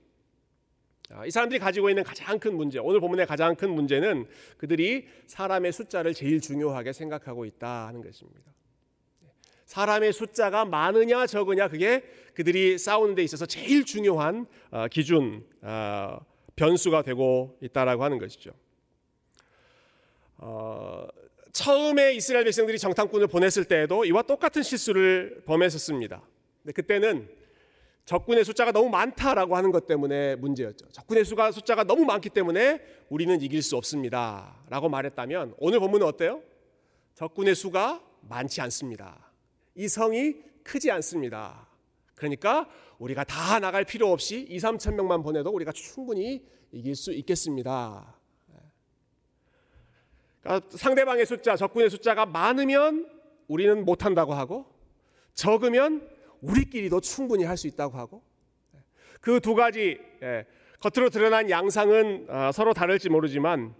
이 1.26 1.30
사람들이 1.30 1.58
가지고 1.60 1.90
있는 1.90 2.02
가장 2.04 2.38
큰 2.38 2.56
문제, 2.56 2.78
오늘 2.78 2.98
본문의 2.98 3.26
가장 3.26 3.54
큰 3.54 3.70
문제는 3.70 4.26
그들이 4.56 5.06
사람의 5.26 5.70
숫자를 5.72 6.14
제일 6.14 6.40
중요하게 6.40 6.94
생각하고 6.94 7.44
있다 7.44 7.86
하는 7.86 8.02
것입니다. 8.02 8.50
사람의 9.72 10.12
숫자가 10.12 10.66
많으냐 10.66 11.26
적으냐 11.26 11.68
그게 11.68 12.04
그들이 12.34 12.76
싸우는 12.76 13.14
데 13.14 13.22
있어서 13.22 13.46
제일 13.46 13.86
중요한 13.86 14.44
어, 14.70 14.86
기준 14.88 15.46
어, 15.62 16.18
변수가 16.56 17.00
되고 17.00 17.56
있다라고 17.62 18.04
하는 18.04 18.18
것이죠. 18.18 18.50
어, 20.36 21.06
처음에 21.52 22.12
이스라엘 22.12 22.44
백성들이 22.44 22.78
정탐꾼을 22.78 23.28
보냈을 23.28 23.64
때에도 23.64 24.04
이와 24.04 24.20
똑같은 24.20 24.62
실수를 24.62 25.42
범했었습니다. 25.46 26.20
근데 26.62 26.72
그때는 26.72 27.30
적군의 28.04 28.44
숫자가 28.44 28.72
너무 28.72 28.90
많다라고 28.90 29.56
하는 29.56 29.72
것 29.72 29.86
때문에 29.86 30.36
문제였죠. 30.36 30.88
적군의 30.90 31.24
수가 31.24 31.50
숫자가 31.50 31.84
너무 31.84 32.04
많기 32.04 32.28
때문에 32.28 32.82
우리는 33.08 33.40
이길 33.40 33.62
수 33.62 33.78
없습니다라고 33.78 34.90
말했다면 34.90 35.54
오늘 35.56 35.80
본문은 35.80 36.06
어때요? 36.06 36.42
적군의 37.14 37.54
수가 37.54 38.02
많지 38.20 38.60
않습니다. 38.60 39.31
이 39.74 39.88
성이 39.88 40.36
크지 40.64 40.90
않습니다. 40.90 41.66
그러니까 42.14 42.68
우리가 42.98 43.24
다 43.24 43.58
나갈 43.58 43.84
필요 43.84 44.12
없이 44.12 44.46
2, 44.48 44.58
3천 44.58 44.94
명만 44.94 45.22
보내도 45.22 45.50
우리가 45.50 45.72
충분히 45.72 46.46
이길 46.70 46.94
수 46.94 47.12
있겠습니다. 47.12 48.14
그러니까 50.40 50.68
상대방의 50.76 51.26
숫자, 51.26 51.56
적군의 51.56 51.90
숫자가 51.90 52.26
많으면 52.26 53.08
우리는 53.48 53.84
못한다고 53.84 54.34
하고 54.34 54.66
적으면 55.34 56.08
우리끼리도 56.40 57.00
충분히 57.00 57.44
할 57.44 57.56
수 57.56 57.66
있다고 57.68 57.96
하고 57.96 58.22
그 59.20 59.38
두 59.40 59.54
가지 59.54 59.98
예, 60.22 60.46
겉으로 60.80 61.10
드러난 61.10 61.48
양상은 61.48 62.26
어, 62.28 62.50
서로 62.52 62.74
다를지 62.74 63.08
모르지만 63.08 63.74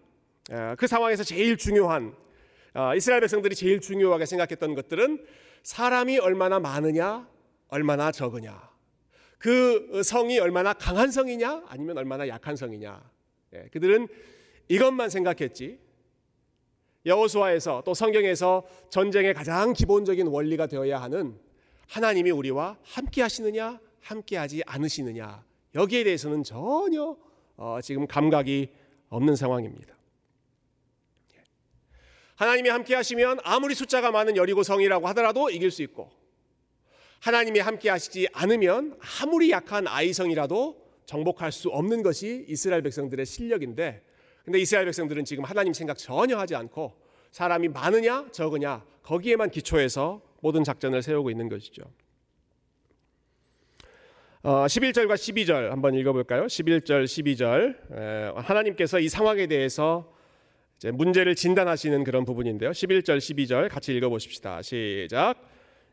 예, 0.52 0.74
그 0.78 0.86
상황에서 0.86 1.24
제일 1.24 1.56
중요한 1.56 2.14
어, 2.74 2.94
이스라엘 2.94 3.20
백성들이 3.20 3.54
제일 3.56 3.80
중요하게 3.80 4.26
생각했던 4.26 4.74
것들은 4.74 5.24
사람이 5.62 6.18
얼마나 6.18 6.58
많으냐, 6.58 7.28
얼마나 7.68 8.10
적으냐, 8.12 8.70
그 9.38 10.02
성이 10.04 10.38
얼마나 10.38 10.72
강한 10.72 11.10
성이냐, 11.10 11.64
아니면 11.66 11.98
얼마나 11.98 12.28
약한 12.28 12.56
성이냐. 12.56 13.02
예, 13.54 13.68
그들은 13.72 14.08
이것만 14.68 15.10
생각했지. 15.10 15.80
여호수아에서 17.04 17.82
또 17.84 17.94
성경에서 17.94 18.64
전쟁의 18.90 19.34
가장 19.34 19.72
기본적인 19.72 20.28
원리가 20.28 20.66
되어야 20.68 21.02
하는 21.02 21.36
하나님이 21.88 22.30
우리와 22.30 22.78
함께 22.82 23.22
하시느냐, 23.22 23.80
함께 24.00 24.36
하지 24.36 24.62
않으시느냐. 24.66 25.44
여기에 25.74 26.04
대해서는 26.04 26.44
전혀 26.44 27.16
어, 27.56 27.78
지금 27.82 28.06
감각이 28.06 28.70
없는 29.08 29.36
상황입니다. 29.36 29.94
하나님이 32.42 32.70
함께 32.70 32.96
하시면 32.96 33.38
아무리 33.44 33.72
숫자가 33.76 34.10
많은 34.10 34.36
여리고 34.36 34.64
성이라고 34.64 35.06
하더라도 35.08 35.48
이길 35.48 35.70
수 35.70 35.80
있고 35.82 36.10
하나님이 37.20 37.60
함께 37.60 37.88
하시지 37.88 38.26
않으면 38.32 38.98
아무리 39.20 39.52
약한 39.52 39.86
아이성이라도 39.86 40.76
정복할 41.06 41.52
수 41.52 41.68
없는 41.68 42.02
것이 42.02 42.44
이스라엘 42.48 42.82
백성들의 42.82 43.24
실력인데 43.26 44.02
근데 44.44 44.58
이스라엘 44.58 44.86
백성들은 44.86 45.24
지금 45.24 45.44
하나님 45.44 45.72
생각 45.72 45.96
전혀 45.96 46.36
하지 46.36 46.56
않고 46.56 47.00
사람이 47.30 47.68
많으냐 47.68 48.30
적으냐 48.32 48.84
거기에만 49.04 49.50
기초해서 49.50 50.20
모든 50.40 50.64
작전을 50.64 51.00
세우고 51.00 51.30
있는 51.30 51.48
것이죠. 51.48 51.84
어, 54.42 54.66
11절과 54.66 55.14
12절 55.14 55.68
한번 55.68 55.94
읽어볼까요? 55.94 56.46
11절, 56.46 57.04
12절 57.04 57.96
에, 57.96 58.32
하나님께서 58.34 58.98
이 58.98 59.08
상황에 59.08 59.46
대해서 59.46 60.12
문제를 60.90 61.34
진단하시는 61.34 62.02
그런 62.04 62.24
부분인데요. 62.24 62.70
11절, 62.70 63.18
12절 63.18 63.68
같이 63.68 63.94
읽어보십시다. 63.94 64.62
시작. 64.62 65.34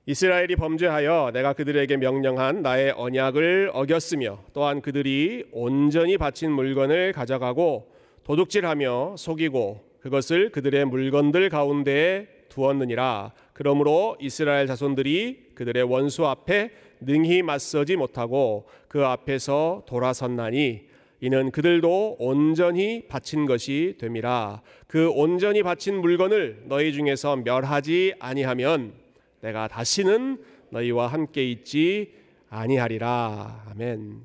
이스라엘이 0.06 0.56
범죄하여 0.56 1.32
내가 1.34 1.54
그들에게 1.54 1.98
명령한 1.98 2.64
나의 2.64 2.94
언약을 2.98 3.70
어겼으며 3.74 4.40
또한 4.54 4.82
그들이 4.82 5.46
온전히 5.52 6.18
바친 6.18 6.52
물건을 6.52 7.14
가져가고 7.14 7.92
도둑질하며 8.24 9.16
속이고 9.18 9.90
그것을 10.00 10.52
그들의 10.52 10.86
물건들 10.86 11.50
가운데에 11.50 12.28
두었느니라. 12.50 13.34
그러므로 13.54 14.18
이스라엘 14.20 14.66
자손들이 14.66 15.50
그들의 15.54 15.84
원수 15.84 16.26
앞에 16.26 16.72
능히 17.02 17.44
맞서지 17.44 17.96
못하고 17.96 18.68
그 18.88 19.06
앞에서 19.06 19.84
돌아섰나니 19.88 20.89
이는 21.22 21.52
그들도 21.52 22.16
온전히 22.20 23.08
바친 23.08 23.46
것이 23.46 23.96
됨이라. 24.00 24.62
그 24.88 25.10
온전히 25.10 25.64
바친 25.64 26.00
물건을 26.00 26.64
너희 26.68 26.94
중에서 26.94 27.36
멸하지 27.38 28.16
아니하면 28.20 28.94
내가 29.42 29.68
다시는 29.68 30.42
너희와 30.70 31.08
함께 31.08 31.50
있지 31.50 32.14
아니하리라. 32.50 33.66
아멘. 33.72 34.22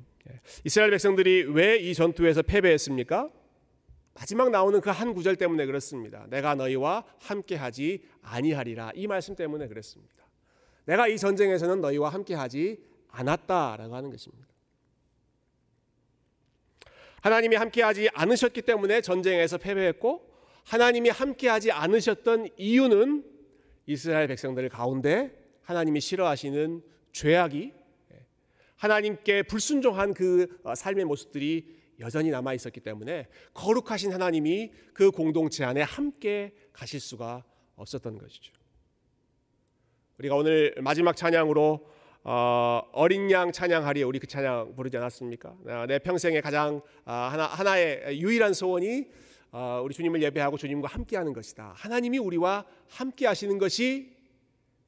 이스라엘 0.63 0.91
백성들이 0.91 1.43
왜 1.53 1.79
이 1.81 1.93
전투에서 1.93 2.41
패배했습니까? 2.41 3.29
마지막 4.13 4.49
나오는 4.49 4.79
그 4.79 4.89
한 4.89 5.13
구절 5.13 5.35
때문에 5.35 5.65
그렇습니다. 5.65 6.25
내가 6.29 6.55
너희와 6.55 7.03
함께하지 7.19 8.03
아니하리라. 8.21 8.91
이 8.95 9.07
말씀 9.07 9.35
때문에 9.35 9.67
그랬습니다. 9.67 10.13
내가 10.85 11.07
이 11.07 11.17
전쟁에서는 11.17 11.81
너희와 11.81 12.09
함께하지 12.09 12.79
않았다라고 13.09 13.93
하는 13.95 14.09
것입니다. 14.11 14.47
하나님이 17.25 17.55
함께하지 17.55 18.09
않으셨기 18.13 18.61
때문에 18.61 19.01
전쟁에서 19.01 19.57
패배했고 19.57 20.29
하나님이 20.63 21.09
함께하지 21.09 21.71
않으셨던 21.71 22.49
이유는 22.55 23.25
이스라엘 23.87 24.27
백성들 24.27 24.69
가운데 24.69 25.31
하나님이 25.63 26.01
싫어하시는 26.01 26.83
죄악이 27.13 27.73
하나님께 28.75 29.41
불순종한 29.41 30.13
그 30.13 30.59
어, 30.63 30.75
삶의 30.75 31.05
모습들이 31.05 31.65
여전히 31.99 32.29
남아 32.29 32.53
있었기 32.53 32.81
때문에 32.81 33.27
거룩하신 33.55 34.13
하나님이 34.13 34.71
그 34.93 35.09
공동체 35.09 35.63
안에 35.63 35.81
함께 35.81 36.53
가실 36.73 36.99
수가 36.99 37.43
없었던 37.75 38.19
것이죠. 38.19 38.53
우리가 40.19 40.35
오늘 40.35 40.75
마지막 40.79 41.15
찬양으로 41.15 41.94
어, 42.27 42.81
어린 42.91 43.29
양 43.29 43.51
찬양하리 43.51 44.01
우리 44.01 44.17
그 44.17 44.25
찬양 44.25 44.73
부르지 44.75 44.97
않았습니까? 44.97 45.55
어, 45.67 45.85
내 45.87 45.99
평생에 45.99 46.41
가장 46.41 46.81
어, 47.05 47.11
하나 47.11 47.45
하나의 47.45 48.19
유일한 48.19 48.55
소원이 48.55 49.05
어, 49.51 49.81
우리 49.85 49.93
주님을 49.93 50.23
예배하고 50.23 50.57
주님과 50.57 50.87
함께하는 50.87 51.33
것이다. 51.33 51.73
하나님이 51.75 52.17
우리와 52.17 52.65
함께하시는 52.89 53.59
것이 53.59 54.11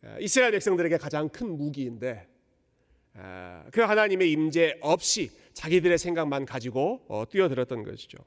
어, 0.03 0.17
이스라엘 0.19 0.51
백성들에게 0.53 0.97
가장 0.97 1.29
큰 1.29 1.55
무기인데 1.55 2.27
어, 3.13 3.63
그 3.71 3.81
하나님의 3.81 4.31
임재 4.31 4.79
없이 4.81 5.29
자기들의 5.53 5.95
생각만 5.99 6.47
가지고 6.47 7.05
어, 7.07 7.23
뛰어들었던 7.29 7.83
것이죠. 7.83 8.17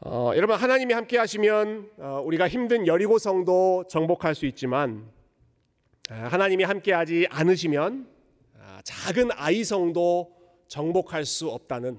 어, 0.00 0.32
여러분 0.34 0.56
하나님이 0.56 0.94
함께 0.94 1.18
하시면 1.18 1.90
어, 1.98 2.22
우리가 2.24 2.48
힘든 2.48 2.86
여리고성도 2.86 3.84
정복할 3.86 4.34
수 4.34 4.46
있지만 4.46 5.17
하나님이 6.08 6.64
함께하지 6.64 7.26
않으시면 7.30 8.08
작은 8.82 9.30
아이성도 9.32 10.34
정복할 10.66 11.24
수 11.24 11.48
없다는 11.50 11.98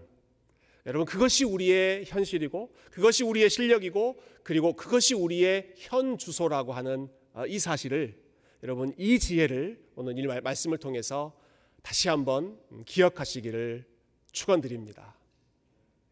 여러분 0.86 1.06
그것이 1.06 1.44
우리의 1.46 2.06
현실이고 2.06 2.74
그것이 2.90 3.24
우리의 3.24 3.50
실력이고 3.50 4.20
그리고 4.44 4.74
그것이 4.74 5.14
우리의 5.14 5.74
현 5.78 6.18
주소라고 6.18 6.74
하는 6.74 7.10
이 7.48 7.60
사실을 7.60 8.18
여러분 8.64 8.94
이 8.98 9.20
지혜를 9.20 9.80
오늘 9.96 10.18
이 10.18 10.26
말씀을 10.26 10.78
통해서 10.80 11.38
다시 11.84 12.10
한번 12.10 12.60
기억하시기를 12.86 13.86
축원드립니다. 14.32 15.16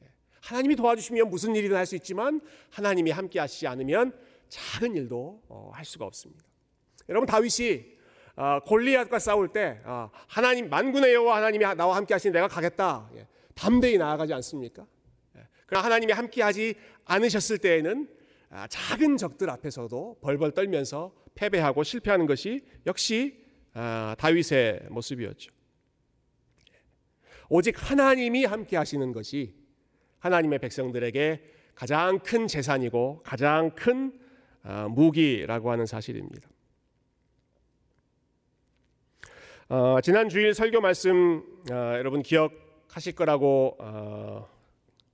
예. 0.04 0.08
하나님이 0.42 0.76
도와주시면 0.76 1.30
무슨 1.30 1.56
일이든 1.56 1.76
할 1.76 1.86
수 1.86 1.96
있지만 1.96 2.42
하나님이 2.70 3.12
함께 3.12 3.40
하시지 3.40 3.68
않으면 3.68 4.18
작은 4.50 4.96
일도 4.96 5.44
어, 5.50 5.72
할 5.74 5.84
수가 5.84 6.06
없습니다. 6.06 6.47
여러분 7.10 7.26
다윗이 7.28 7.98
어, 8.36 8.60
골리앗과 8.66 9.20
싸울 9.20 9.48
때 9.50 9.82
어, 9.84 10.12
하나님 10.28 10.70
만군의 10.70 11.14
여호와 11.14 11.38
하나님이 11.38 11.66
나와 11.76 11.96
함께 11.96 12.14
하시니 12.14 12.32
내가 12.34 12.48
가겠다. 12.48 13.10
예. 13.16 13.28
담대히 13.56 13.98
나아가지 13.98 14.34
않습니까? 14.34 14.86
예. 15.38 15.42
그러나 15.66 15.86
하나님이 15.86 16.14
함께하지 16.14 16.76
않으셨을 17.06 17.58
때에는 17.58 18.08
아, 18.50 18.68
작은 18.68 19.18
적들 19.18 19.50
앞에서도 19.50 20.20
벌벌 20.22 20.52
떨면서 20.52 21.14
패배하고 21.36 21.84
실패하는 21.84 22.28
것이 22.28 22.62
역시 22.86 23.44
아, 23.74 24.16
다윗의 24.18 24.88
모습이었죠. 24.90 25.52
오직 27.50 27.76
하나님이 27.78 28.46
함께 28.46 28.78
하시는 28.78 29.12
것이 29.14 29.56
하나님의 30.20 30.60
백성들에게 30.60 31.44
가장 31.74 32.20
큰 32.20 32.48
재산이고 32.48 33.22
가장 33.24 33.72
큰 33.72 34.20
아, 34.64 34.88
무기라고 34.88 35.72
하는 35.72 35.86
사실입니다. 35.86 36.50
어, 39.70 40.00
지난 40.02 40.30
주일 40.30 40.54
설교 40.54 40.80
말씀 40.80 41.44
어, 41.70 41.76
여러분 41.98 42.24
기억하실 42.24 43.16
거라고 43.16 43.76
어, 43.80 44.48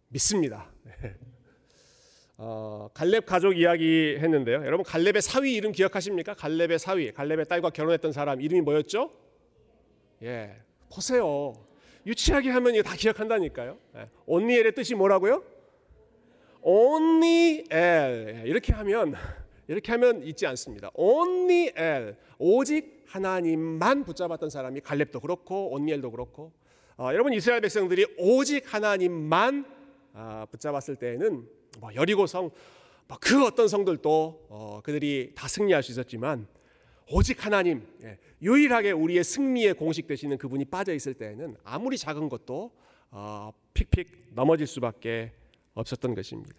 믿습니다. 0.09 0.69
어, 2.37 2.87
갈렙 2.93 3.25
가족 3.25 3.57
이야기 3.57 4.15
했는데요. 4.19 4.63
여러분 4.63 4.83
갈렙의 4.83 5.23
사위 5.23 5.55
이름 5.55 5.71
기억하십니까? 5.71 6.35
갈렙의 6.35 6.77
사위, 6.77 7.11
갈렙의 7.11 7.45
딸과 7.45 7.71
결혼했던 7.71 8.11
사람 8.11 8.41
이름이 8.41 8.61
뭐였죠? 8.61 9.11
예, 10.21 10.55
보세요. 10.93 11.53
유치하게 12.05 12.51
하면 12.51 12.75
이거 12.75 12.83
다 12.83 12.95
기억한다니까요. 12.95 13.75
예, 13.95 14.09
온니엘의 14.27 14.75
뜻이 14.75 14.93
뭐라고요? 14.93 15.43
온니엘 16.61 17.65
예, 17.71 18.43
이렇게 18.45 18.71
하면 18.71 19.15
이렇게 19.67 19.91
하면 19.93 20.21
잊지 20.21 20.45
않습니다. 20.45 20.91
온니엘 20.93 22.17
오직 22.37 22.92
하나님만 23.13 24.05
붙잡았던 24.05 24.49
사람이 24.49 24.81
갈렙도 24.81 25.19
그렇고 25.19 25.71
온니엘도 25.71 26.11
그렇고 26.11 26.51
어, 26.97 27.09
여러분 27.13 27.33
이스라엘 27.33 27.61
백성들이 27.61 28.05
오직 28.17 28.73
하나님만 28.73 29.65
아, 30.13 30.45
붙잡았을 30.51 30.95
때에는 30.97 31.47
뭐 31.79 31.95
여리고성 31.95 32.51
뭐 33.07 33.17
그 33.19 33.45
어떤 33.45 33.67
성들도 33.67 34.47
어, 34.49 34.81
그들이 34.83 35.33
다 35.35 35.47
승리할 35.47 35.83
수 35.83 35.91
있었지만 35.91 36.47
오직 37.09 37.45
하나님 37.45 37.85
예, 38.01 38.17
유일하게 38.41 38.91
우리의 38.91 39.23
승리의 39.23 39.75
공식 39.75 40.07
되시는 40.07 40.37
그분이 40.37 40.65
빠져 40.65 40.93
있을 40.93 41.13
때에는 41.13 41.57
아무리 41.63 41.97
작은 41.97 42.29
것도 42.29 42.71
어, 43.11 43.51
픽픽 43.73 44.29
넘어질 44.31 44.65
수밖에 44.65 45.33
없었던 45.75 46.15
것입니다. 46.15 46.55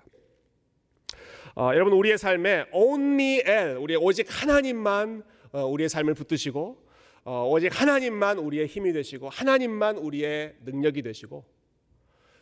어, 1.57 1.71
여러분 1.75 1.95
우리의 1.95 2.19
삶에 2.19 2.67
only 2.73 3.43
L 3.45 3.77
우리 3.79 3.97
오직 3.97 4.27
하나님만 4.29 5.23
어, 5.23 5.34
우리의 5.63 5.89
삶을 5.89 6.15
붙드시고 6.15 6.85
어, 7.25 7.49
오직 7.49 7.69
하나님만 7.81 8.39
우리의 8.39 8.67
힘이 8.67 8.93
되시고 8.93 9.29
하나님만 9.31 9.97
우리의 9.97 10.57
능력이 10.65 11.03
되시고 11.03 11.45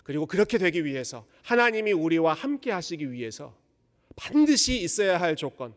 그리고 0.03 0.27
그렇게 0.27 0.59
되기 0.59 0.85
위해서 0.85 1.25
하나님이 1.45 1.93
우리와 1.93 2.33
함께 2.33 2.73
하시기 2.73 3.13
위해서 3.13 3.55
반드시 4.17 4.83
있어야 4.83 5.21
할 5.21 5.37
조건 5.37 5.75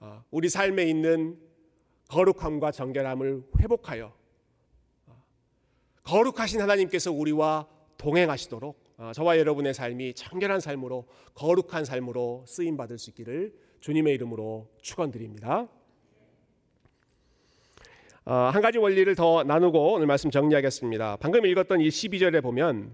어, 0.00 0.24
우리 0.30 0.48
삶에 0.48 0.84
있는 0.84 1.38
거룩함과 2.08 2.72
정결함을 2.72 3.42
회복하여 3.60 4.14
어, 5.06 5.22
거룩하신 6.04 6.60
하나님께서 6.60 7.12
우리와 7.12 7.68
동행하시도록 7.98 8.82
어, 8.96 9.12
저와 9.14 9.38
여러분의 9.38 9.74
삶이 9.74 10.14
청결한 10.14 10.60
삶으로 10.60 11.06
거룩한 11.34 11.84
삶으로 11.84 12.44
쓰임 12.46 12.76
받을 12.76 12.98
수 12.98 13.10
있기를 13.10 13.54
주님의 13.80 14.14
이름으로 14.14 14.70
축원드립니다. 14.80 15.68
어, 18.24 18.50
한 18.52 18.62
가지 18.62 18.78
원리를 18.78 19.12
더 19.16 19.42
나누고 19.42 19.94
오늘 19.94 20.06
말씀 20.06 20.30
정리하겠습니다. 20.30 21.16
방금 21.16 21.44
읽었던 21.44 21.80
이 21.80 21.88
12절에 21.88 22.40
보면 22.40 22.92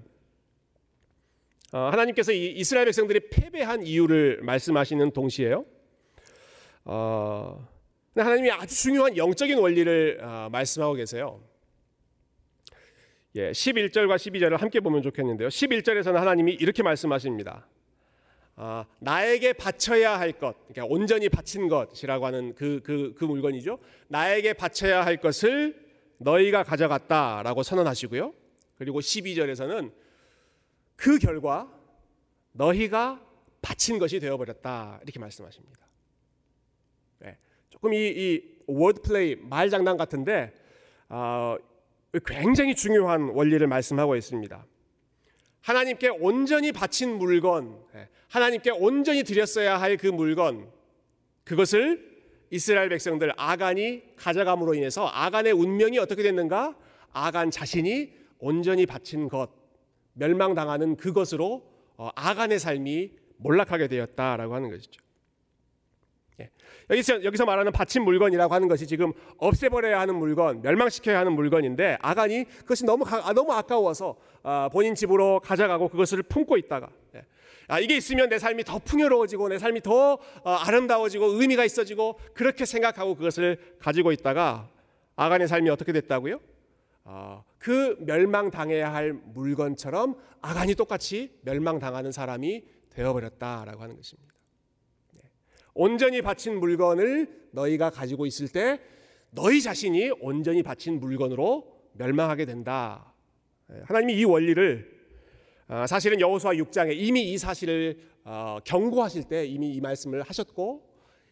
어, 1.72 1.90
하나님께서 1.92 2.32
이 2.32 2.46
이스라엘 2.52 2.86
백성들이 2.86 3.28
패배한 3.28 3.82
이유를 3.82 4.40
말씀하시는 4.42 5.10
동시에요. 5.10 5.66
어, 6.86 7.68
하나님이 8.16 8.50
아주 8.50 8.74
중요한 8.74 9.18
영적인 9.18 9.58
원리를 9.58 10.20
어, 10.22 10.48
말씀하고 10.50 10.94
계세요. 10.94 11.42
예, 13.34 13.50
11절과 13.50 14.16
12절을 14.16 14.56
함께 14.56 14.80
보면 14.80 15.02
좋겠는데요. 15.02 15.48
11절에서는 15.48 16.14
하나님이 16.14 16.54
이렇게 16.54 16.82
말씀하십니다. 16.82 17.66
아, 18.60 18.84
나에게 18.98 19.52
바쳐야 19.52 20.18
할 20.18 20.32
것, 20.32 20.56
그러니까 20.66 20.92
온전히 20.92 21.28
바친 21.28 21.68
것이라고 21.68 22.26
하는 22.26 22.56
그, 22.56 22.80
그, 22.82 23.14
그 23.16 23.24
물건이죠. 23.24 23.78
나에게 24.08 24.52
바쳐야 24.52 25.06
할 25.06 25.18
것을 25.18 25.80
너희가 26.18 26.64
가져갔다라고 26.64 27.62
선언하시고요. 27.62 28.34
그리고 28.76 28.98
12절에서는 28.98 29.92
그 30.96 31.18
결과 31.18 31.72
너희가 32.50 33.24
바친 33.62 34.00
것이 34.00 34.18
되어버렸다 34.18 34.98
이렇게 35.04 35.20
말씀하십니다. 35.20 35.86
네, 37.20 37.38
조금 37.70 37.94
이, 37.94 38.08
이 38.08 38.42
워드플레이 38.66 39.36
말장난 39.36 39.96
같은데 39.96 40.52
어, 41.08 41.56
굉장히 42.26 42.74
중요한 42.74 43.28
원리를 43.28 43.64
말씀하고 43.68 44.16
있습니다. 44.16 44.66
하나님께 45.60 46.08
온전히 46.08 46.72
바친 46.72 47.18
물건, 47.18 47.78
예, 47.94 48.08
하나님께 48.28 48.70
온전히 48.70 49.22
드렸어야 49.22 49.80
할 49.80 49.96
그 49.96 50.06
물건, 50.06 50.70
그것을 51.44 52.06
이스라엘 52.50 52.88
백성들 52.88 53.32
아간이 53.36 54.02
가져감으로 54.16 54.74
인해서 54.74 55.06
아간의 55.06 55.52
운명이 55.52 55.98
어떻게 55.98 56.22
됐는가? 56.22 56.76
아간 57.12 57.50
자신이 57.50 58.12
온전히 58.38 58.86
바친 58.86 59.28
것, 59.28 59.50
멸망당하는 60.14 60.96
그것으로 60.96 61.66
어, 61.96 62.10
아간의 62.14 62.58
삶이 62.58 63.12
몰락하게 63.38 63.88
되었다라고 63.88 64.54
하는 64.54 64.70
것이죠. 64.70 65.00
예. 66.40 66.50
여기서 66.90 67.24
여기서 67.24 67.44
말하는 67.44 67.72
바친 67.72 68.02
물건이라고 68.02 68.54
하는 68.54 68.68
것이 68.68 68.86
지금 68.86 69.12
없애버려야 69.38 70.00
하는 70.00 70.14
물건, 70.14 70.62
멸망시켜야 70.62 71.18
하는 71.18 71.32
물건인데 71.32 71.98
아간이 72.00 72.44
그것이 72.44 72.84
너무 72.84 73.04
아, 73.06 73.32
너무 73.32 73.52
아까워서 73.52 74.16
아, 74.42 74.68
본인 74.72 74.94
집으로 74.94 75.40
가져가고 75.40 75.88
그것을 75.88 76.22
품고 76.22 76.56
있다가 76.56 76.90
예. 77.14 77.24
아, 77.68 77.80
이게 77.80 77.96
있으면 77.96 78.28
내 78.28 78.38
삶이 78.38 78.64
더 78.64 78.78
풍요로워지고 78.78 79.48
내 79.48 79.58
삶이 79.58 79.82
더 79.82 80.12
어, 80.14 80.50
아름다워지고 80.50 81.40
의미가 81.40 81.64
있어지고 81.64 82.18
그렇게 82.32 82.64
생각하고 82.64 83.14
그것을 83.14 83.58
가지고 83.78 84.12
있다가 84.12 84.68
아간의 85.16 85.48
삶이 85.48 85.68
어떻게 85.68 85.92
됐다고요? 85.92 86.40
아, 87.04 87.42
그 87.58 87.96
멸망당해야 88.00 88.92
할 88.92 89.12
물건처럼 89.12 90.16
아간이 90.40 90.74
똑같이 90.74 91.32
멸망당하는 91.42 92.12
사람이 92.12 92.64
되어버렸다라고 92.90 93.82
하는 93.82 93.96
것입니다. 93.96 94.37
온전히 95.80 96.22
바친 96.22 96.58
물건을 96.58 97.28
너희가 97.52 97.90
가지고 97.90 98.26
있을 98.26 98.48
때 98.48 98.80
너희 99.30 99.62
자신이 99.62 100.10
온전히 100.20 100.64
바친 100.64 100.98
물건으로 100.98 101.72
멸망하게 101.92 102.46
된다. 102.46 103.14
예, 103.72 103.80
하나님이 103.84 104.14
이 104.14 104.24
원리를 104.24 104.98
아, 105.68 105.86
사실은 105.86 106.20
여호수아 106.20 106.54
6장에 106.54 106.96
이미 106.96 107.30
이 107.30 107.38
사실을 107.38 107.96
어, 108.24 108.58
경고하실 108.64 109.28
때 109.28 109.46
이미 109.46 109.72
이 109.72 109.80
말씀을 109.80 110.22
하셨고 110.22 110.82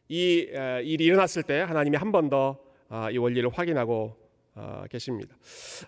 이 0.08 0.46
일이 0.84 1.04
일어났을 1.04 1.42
때 1.42 1.58
하나님이 1.60 1.96
한 1.96 2.12
번 2.12 2.30
더이 2.30 2.54
아, 2.88 3.10
원리를 3.18 3.50
확인하고 3.52 4.16
어, 4.54 4.84
계십니다. 4.88 5.36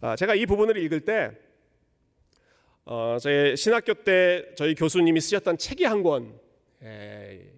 아, 0.01 0.17
제가 0.17 0.35
이 0.35 0.47
부분을 0.47 0.77
읽을 0.79 1.03
때 1.03 1.31
어, 2.87 3.19
저희 3.21 3.57
신학교 3.57 3.95
때 3.95 4.47
저희 4.57 4.75
교수님이 4.75 5.21
쓰셨던 5.21 5.59
책이 5.59 5.85
한권 5.85 6.25
에, 6.25 6.48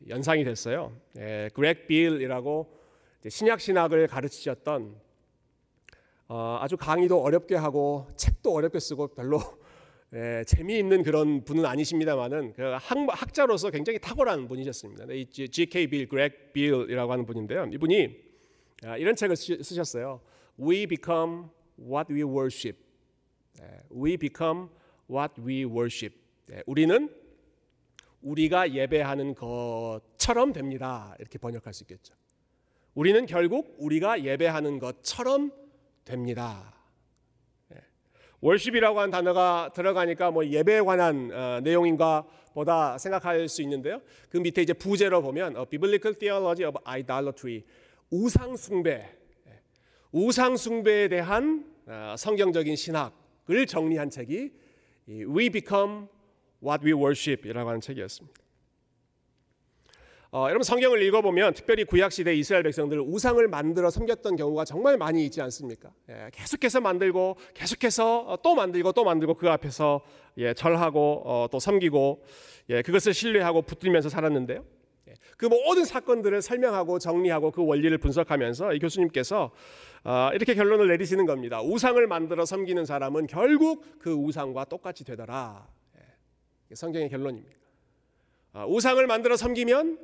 연상이 0.09 0.45
됐어요. 0.45 0.97
에, 1.19 1.51
그렉 1.51 1.87
빌이라고 1.87 2.79
신약 3.29 3.61
신학을 3.61 4.07
가르치셨던 4.07 4.97
어, 6.29 6.59
아주 6.61 6.77
강의도 6.77 7.21
어렵게 7.21 7.57
하고 7.57 8.07
책도 8.17 8.53
어렵게 8.53 8.79
쓰고 8.79 9.09
별로 9.09 9.41
에, 10.13 10.45
재미있는 10.49 11.03
그런 11.03 11.45
분은 11.45 11.67
아니십니다만은 11.67 12.55
그 12.55 12.63
학, 12.63 13.35
자로서 13.35 13.71
굉장히 13.71 13.99
탁월한 13.99 14.49
분이셨습니다. 14.49 15.05
이 15.13 15.27
G.K. 15.27 15.89
빌, 15.89 16.09
그렉 16.09 16.53
빌이라고 16.53 17.13
하는 17.13 17.27
분인데요. 17.27 17.67
이분이 17.73 18.31
아, 18.85 18.97
이런 18.97 19.15
책을 19.15 19.37
쓰셨어요. 19.37 20.21
We 20.59 20.87
become 20.87 21.49
what 21.79 22.13
we 22.13 22.23
worship. 22.23 22.79
We 23.95 24.17
become 24.17 24.69
what 25.11 25.35
we 25.43 25.65
worship. 25.65 26.17
우리는 26.65 27.20
우리가 28.23 28.73
예배하는 28.73 29.35
것처럼 29.35 30.53
됩니다. 30.53 31.15
이렇게 31.19 31.39
번역할 31.39 31.73
수 31.73 31.85
있겠죠. 31.85 32.15
우리는 32.95 33.25
결국 33.27 33.77
우리가 33.79 34.25
예배하는 34.25 34.79
것처럼 34.79 35.53
됩니다. 36.05 36.81
월십이라고 38.43 38.99
하는 38.99 39.11
단어가 39.11 39.71
들어가니까 39.75 40.31
뭐 40.31 40.47
예배에 40.47 40.81
관한 40.81 41.31
어, 41.31 41.61
내용인가 41.63 42.27
보다 42.55 42.97
생각할 42.97 43.49
수 43.49 43.63
있는데요. 43.63 44.01
그 44.31 44.39
밑에 44.39 44.63
이제 44.63 44.73
부제로 44.73 45.21
보면 45.21 45.57
어, 45.57 45.67
Biblical 45.67 46.19
Theology 46.19 46.67
of 46.67 46.79
Idolatry 46.85 47.65
우상 48.11 48.57
숭배, 48.57 49.09
예. 49.47 49.61
우상 50.11 50.57
숭배에 50.57 51.09
대한 51.09 51.71
어, 51.87 52.15
성경적인 52.17 52.77
신학을 52.77 53.67
정리한 53.67 54.09
책이 54.09 54.53
We 55.09 55.51
Become 55.51 56.07
What 56.63 56.85
We 56.85 56.93
Worship이라고 56.93 57.69
하는 57.69 57.81
책이었습니다. 57.81 58.41
어, 60.33 60.45
여러분 60.45 60.63
성경을 60.63 61.03
읽어보면 61.03 61.55
특별히 61.55 61.83
구약 61.83 62.13
시대 62.13 62.33
이스라엘 62.37 62.63
백성들 62.63 63.01
우상을 63.01 63.49
만들어 63.49 63.91
섬겼던 63.91 64.37
경우가 64.37 64.65
정말 64.65 64.97
많이 64.97 65.25
있지 65.25 65.43
않습니까? 65.43 65.91
예, 66.09 66.31
계속해서 66.33 66.81
만들고 66.81 67.37
계속해서 67.53 68.21
어, 68.21 68.37
또 68.41 68.55
만들고 68.55 68.93
또 68.93 69.03
만들고 69.03 69.35
그 69.35 69.51
앞에서 69.51 70.03
예, 70.39 70.55
절하고 70.55 71.23
어, 71.25 71.47
또 71.51 71.59
섬기고 71.59 72.23
예, 72.69 72.83
그것을 72.83 73.13
신뢰하고 73.13 73.63
붙들면서 73.63 74.09
살았는데요. 74.09 74.65
예, 75.09 75.15
그 75.37 75.47
모든 75.47 75.85
사건들을 75.85 76.43
설명하고 76.43 77.01
정리하고 77.01 77.51
그 77.51 77.67
원리를 77.67 77.99
분석하면서 77.99 78.75
이 78.75 78.79
교수님께서 78.79 79.51
어, 80.05 80.31
이렇게 80.33 80.55
결론을 80.55 80.87
내리시는 80.87 81.27
겁니다. 81.27 81.61
우상을 81.61 82.07
만들어 82.07 82.45
섬기는 82.45 82.85
사람은 82.85 83.27
결국 83.27 83.85
그 83.99 84.13
우상과 84.13 84.67
똑같이 84.67 85.03
되더라. 85.03 85.67
성경의 86.75 87.09
결론입니다. 87.09 87.57
아, 88.53 88.67
우상을 88.67 89.05
만들어 89.07 89.37
섬기면 89.37 89.99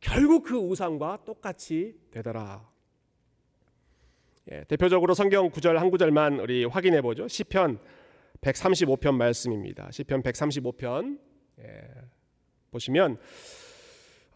결국 0.00 0.44
그 0.44 0.56
우상과 0.56 1.24
똑같이 1.24 1.98
되더라. 2.10 2.68
예, 4.52 4.64
대표적으로 4.64 5.14
성경 5.14 5.50
구절 5.50 5.78
한 5.78 5.90
구절만 5.90 6.38
우리 6.38 6.64
확인해 6.64 7.02
보죠. 7.02 7.26
시편 7.26 7.80
135편 8.40 9.14
말씀입니다. 9.14 9.90
시편 9.90 10.22
135편 10.22 11.18
예, 11.60 11.88
보시면 12.70 13.14
어, 13.14 13.18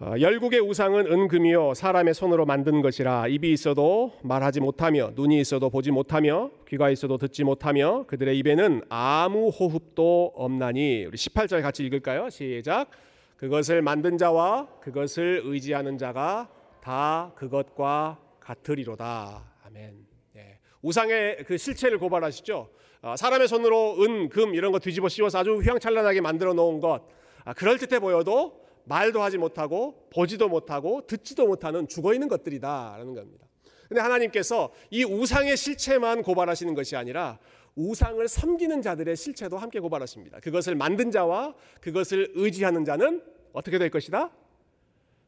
열국의 0.01 0.61
우상은 0.61 1.13
은금이요 1.13 1.75
사람의 1.75 2.15
손으로 2.15 2.47
만든 2.47 2.81
것이라 2.81 3.29
입이 3.29 3.53
있어도 3.53 4.15
말하지 4.23 4.61
못하며 4.61 5.11
눈이 5.15 5.39
있어도 5.41 5.69
보지 5.69 5.91
못하며 5.91 6.51
귀가 6.67 6.89
있어도 6.89 7.19
듣지 7.19 7.45
못하며 7.45 8.05
그들의 8.07 8.39
입에는 8.39 8.81
아무 8.89 9.51
호흡도 9.51 10.33
없나니 10.35 11.05
우리 11.05 11.19
18절 11.19 11.61
같이 11.61 11.85
읽을까요? 11.85 12.31
시작. 12.31 12.89
그것을 13.37 13.83
만든 13.83 14.17
자와 14.17 14.69
그것을 14.81 15.43
의지하는 15.45 15.99
자가 15.99 16.49
다 16.83 17.33
그것과 17.37 18.19
같으리로다. 18.41 19.45
아멘. 19.67 20.07
예. 20.37 20.59
우상의 20.81 21.45
그 21.47 21.59
실체를 21.59 21.99
고발하시죠. 21.99 22.71
아, 23.03 23.17
사람의 23.17 23.49
손으로 23.49 24.03
은, 24.03 24.31
금 24.31 24.55
이런 24.55 24.73
거 24.73 24.79
뒤집어 24.79 25.11
씌워서 25.11 25.41
아주 25.41 25.59
휘황찬란하게 25.59 26.23
만들어 26.23 26.55
놓은 26.55 26.81
것 26.81 27.03
아, 27.45 27.53
그럴듯해 27.53 28.01
보여도 28.01 28.60
말도 28.91 29.23
하지 29.23 29.39
못하고 29.39 30.09
보지도 30.11 30.49
못하고 30.49 31.07
듣지도 31.07 31.47
못하는 31.47 31.87
죽어 31.87 32.13
있는 32.13 32.27
것들이다라는 32.27 33.15
겁니다. 33.15 33.47
근데 33.89 34.01
하나님께서 34.01 34.73
이 34.91 35.05
우상의 35.05 35.57
실체만 35.57 36.23
고발하시는 36.23 36.75
것이 36.75 36.97
아니라 36.97 37.39
우상을 37.77 38.27
섬기는 38.27 38.83
자들의 38.83 39.17
실체도 39.17 39.59
함께 39.59 39.79
고발하십니다. 39.79 40.41
그것을 40.41 40.75
만든 40.75 41.13
자와 41.13 41.55
그것을 41.81 42.33
의지하는 42.35 42.85
자는 42.85 43.23
어떻게 43.53 43.79
될 43.79 43.91
것이다? 43.91 44.33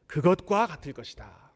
그것과 0.07 0.67
같을 0.67 0.91
것이다. 0.91 1.53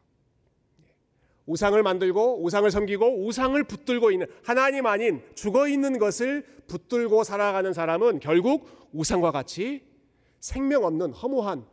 우상을 1.44 1.82
만들고 1.82 2.42
우상을 2.42 2.70
섬기고 2.70 3.26
우상을 3.26 3.62
붙들고 3.64 4.12
있는 4.12 4.26
하나님 4.42 4.86
아닌 4.86 5.22
죽어 5.34 5.68
있는 5.68 5.98
것을 5.98 6.46
붙들고 6.68 7.24
살아가는 7.24 7.70
사람은 7.74 8.20
결국 8.20 8.66
우상과 8.94 9.30
같이 9.30 9.86
생명 10.40 10.84
없는 10.84 11.12
허무한 11.12 11.66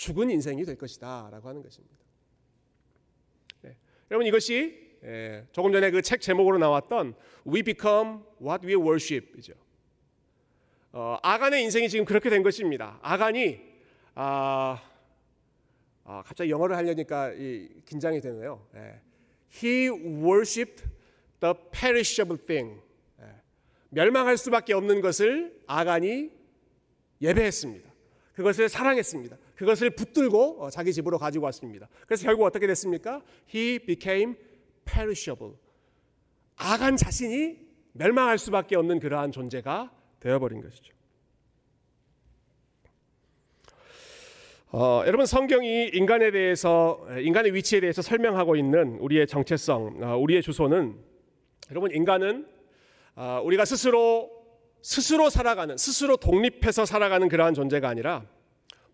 죽은 0.00 0.30
인생이 0.30 0.64
될 0.64 0.76
것이다 0.76 1.28
라고 1.30 1.46
하는 1.50 1.62
것입니다. 1.62 1.94
네. 3.60 3.76
여러분 4.10 4.26
이것이 4.26 4.96
예, 5.04 5.46
조금 5.52 5.72
전에 5.72 5.90
그 5.90 6.00
책 6.00 6.22
제목으로 6.22 6.56
나왔던 6.56 7.14
We 7.46 7.62
Become 7.62 8.20
What 8.40 8.66
We 8.66 8.76
Worship이죠. 8.76 9.52
어, 10.92 11.18
아간의 11.22 11.64
인생이 11.64 11.90
지금 11.90 12.06
그렇게 12.06 12.30
된 12.30 12.42
것입니다. 12.42 12.98
아간이 13.02 13.60
아, 14.14 14.82
아 16.04 16.22
갑자기 16.24 16.50
영어를 16.50 16.76
하려니까 16.76 17.34
이, 17.34 17.68
긴장이 17.84 18.22
되네요. 18.22 18.66
예. 18.76 19.02
He 19.62 19.90
worshipped 19.90 20.82
the 21.40 21.54
perishable 21.72 22.42
thing. 22.46 22.80
예. 23.20 23.26
멸망할 23.90 24.38
수밖에 24.38 24.72
없는 24.72 25.02
것을 25.02 25.60
아간이 25.66 26.30
예배했습니다. 27.20 27.90
그것을 28.32 28.70
사랑했습니다. 28.70 29.36
그것을 29.60 29.90
붙들고 29.90 30.62
어, 30.62 30.70
자기 30.70 30.90
집으로 30.90 31.18
가지고 31.18 31.44
왔습니다. 31.44 31.86
그래서 32.06 32.24
결국 32.24 32.44
어떻게 32.44 32.66
됐습니까? 32.66 33.20
He 33.54 33.78
became 33.78 34.34
perishable. 34.86 35.54
아간 36.56 36.96
자신이 36.96 37.58
멸망할 37.92 38.38
수밖에 38.38 38.74
없는 38.76 39.00
그러한 39.00 39.32
존재가 39.32 39.92
되어버린 40.18 40.62
것이죠. 40.62 40.94
어, 44.72 45.02
여러분 45.04 45.26
성경이 45.26 45.90
인간에 45.92 46.30
대해서 46.30 47.06
인간의 47.20 47.52
위치에 47.52 47.80
대해서 47.80 48.00
설명하고 48.00 48.56
있는 48.56 48.96
우리의 48.98 49.26
정체성, 49.26 50.02
어, 50.02 50.16
우리의 50.16 50.40
주소는 50.40 50.96
여러분 51.70 51.90
인간은 51.94 52.48
어, 53.14 53.42
우리가 53.44 53.66
스스로 53.66 54.30
스스로 54.80 55.28
살아가는 55.28 55.76
스스로 55.76 56.16
독립해서 56.16 56.86
살아가는 56.86 57.28
그러한 57.28 57.52
존재가 57.52 57.90
아니라 57.90 58.24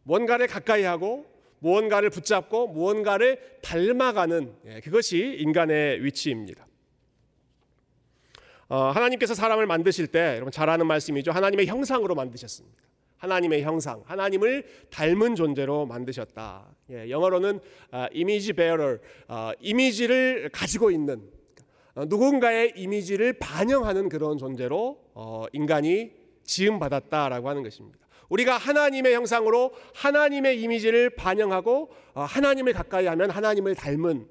뭔가를 0.07 0.47
가까이 0.47 0.85
하고 0.85 1.27
무언가를 1.59 2.11
붙잡고 2.11 2.69
무언가를 2.69 3.41
닮아가는 3.63 4.55
예, 4.67 4.81
그것이 4.81 5.37
인간의 5.39 6.05
위치입니다. 6.05 6.67
어, 8.69 8.91
하나님께서 8.91 9.35
사람을 9.35 9.67
만드실 9.67 10.07
때 10.09 10.35
여러분 10.37 10.53
잘 10.53 10.69
아는 10.71 10.87
말씀이죠. 10.87 11.33
하나님의 11.33 11.67
형상으로 11.67 12.15
만드셨습니다. 12.15 12.83
하나님의 13.19 13.63
형상, 13.63 14.03
하나님을 14.05 14.65
닮은 14.91 15.35
존재로 15.35 15.87
만드셨다. 15.87 16.67
예, 16.91 17.11
영어로는 17.11 17.61
아, 17.91 18.09
이미지 18.13 18.53
베어럴, 18.53 19.01
아, 19.27 19.53
이미지를 19.61 20.51
가지고 20.53 20.91
있는 20.91 21.23
어, 21.95 22.05
누군가의 22.05 22.75
이미지를 22.77 23.33
반영하는 23.33 24.09
그런 24.09 24.39
존재로 24.39 25.01
어, 25.15 25.47
인간이 25.53 26.13
지음 26.45 26.79
받았다라고 26.79 27.49
하는 27.49 27.65
것입니다. 27.65 28.06
우리가 28.29 28.57
하나님의 28.57 29.15
형상으로 29.15 29.73
하나님의 29.95 30.61
이미지를 30.61 31.11
반영하고 31.11 31.91
어, 32.15 32.23
하나님을 32.23 32.73
가까이 32.73 33.07
하면 33.07 33.31
하나님을 33.31 33.75
닮은 33.75 34.27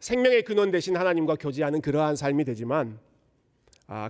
생명의 0.00 0.42
근원 0.42 0.70
대신 0.70 0.96
하나님과 0.96 1.36
교제하는 1.36 1.80
그러한 1.80 2.16
삶이 2.16 2.44
되지만 2.44 2.98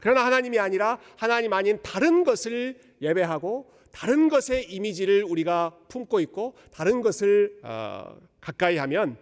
그러나 0.00 0.24
하나님이 0.24 0.58
아니라 0.58 0.98
하나님 1.16 1.52
아닌 1.52 1.78
다른 1.82 2.24
것을 2.24 2.78
예배하고 3.02 3.70
다른 3.92 4.28
것의 4.28 4.70
이미지를 4.70 5.24
우리가 5.24 5.76
품고 5.88 6.20
있고 6.20 6.54
다른 6.70 7.00
것을 7.00 7.58
어, 7.62 8.16
가까이 8.40 8.76
하면 8.76 9.16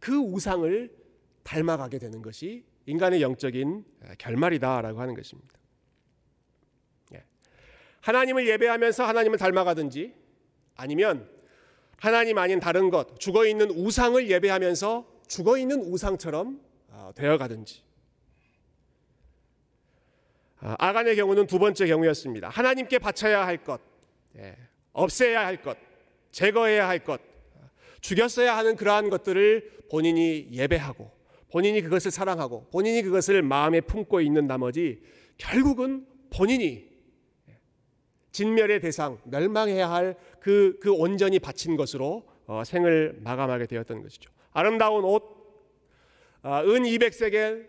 그 0.00 0.16
우상을 0.16 0.90
닮아가게 1.44 1.98
되는 1.98 2.20
것이 2.20 2.64
인간의 2.86 3.22
영적인 3.22 3.84
결말이다라고 4.18 5.00
하는 5.00 5.14
것입니다. 5.14 5.57
예. 8.08 8.12
하나님을 8.12 8.48
예배하면서 8.48 9.04
하나님을 9.04 9.38
닮아가든지 9.38 10.14
아니면 10.76 11.28
하나님 11.98 12.38
아닌 12.38 12.60
다른 12.60 12.90
것, 12.90 13.18
죽어 13.18 13.44
있는 13.44 13.70
우상을 13.70 14.30
예배하면서 14.30 15.06
죽어 15.26 15.58
있는 15.58 15.82
우상처럼 15.82 16.60
어, 16.88 17.10
되어가든지. 17.14 17.82
아, 20.60 20.76
아간의 20.78 21.16
경우는 21.16 21.46
두 21.46 21.58
번째 21.58 21.86
경우였습니다. 21.86 22.48
하나님께 22.48 22.98
바쳐야 22.98 23.46
할 23.46 23.58
것, 23.58 23.80
예, 24.38 24.56
없애야 24.92 25.44
할 25.44 25.60
것, 25.60 25.76
제거해야 26.32 26.88
할 26.88 27.00
것, 27.04 27.20
죽였어야 28.00 28.56
하는 28.56 28.76
그러한 28.76 29.10
것들을 29.10 29.86
본인이 29.90 30.48
예배하고 30.52 31.10
본인이 31.50 31.82
그것을 31.82 32.10
사랑하고 32.10 32.68
본인이 32.70 33.02
그것을 33.02 33.42
마음에 33.42 33.80
품고 33.80 34.20
있는 34.20 34.46
나머지 34.46 35.02
결국은 35.36 36.06
본인이 36.30 36.87
진멸의 38.32 38.80
대상, 38.80 39.18
멸망해야 39.24 39.90
할그그 39.90 40.92
온전히 40.92 41.38
바친 41.38 41.76
것으로 41.76 42.24
어, 42.46 42.62
생을 42.64 43.18
마감하게 43.22 43.66
되었던 43.66 44.02
것이죠. 44.02 44.30
아름다운 44.52 45.04
옷, 45.04 45.22
어, 46.42 46.62
은 46.64 46.82
200세겔, 46.82 47.66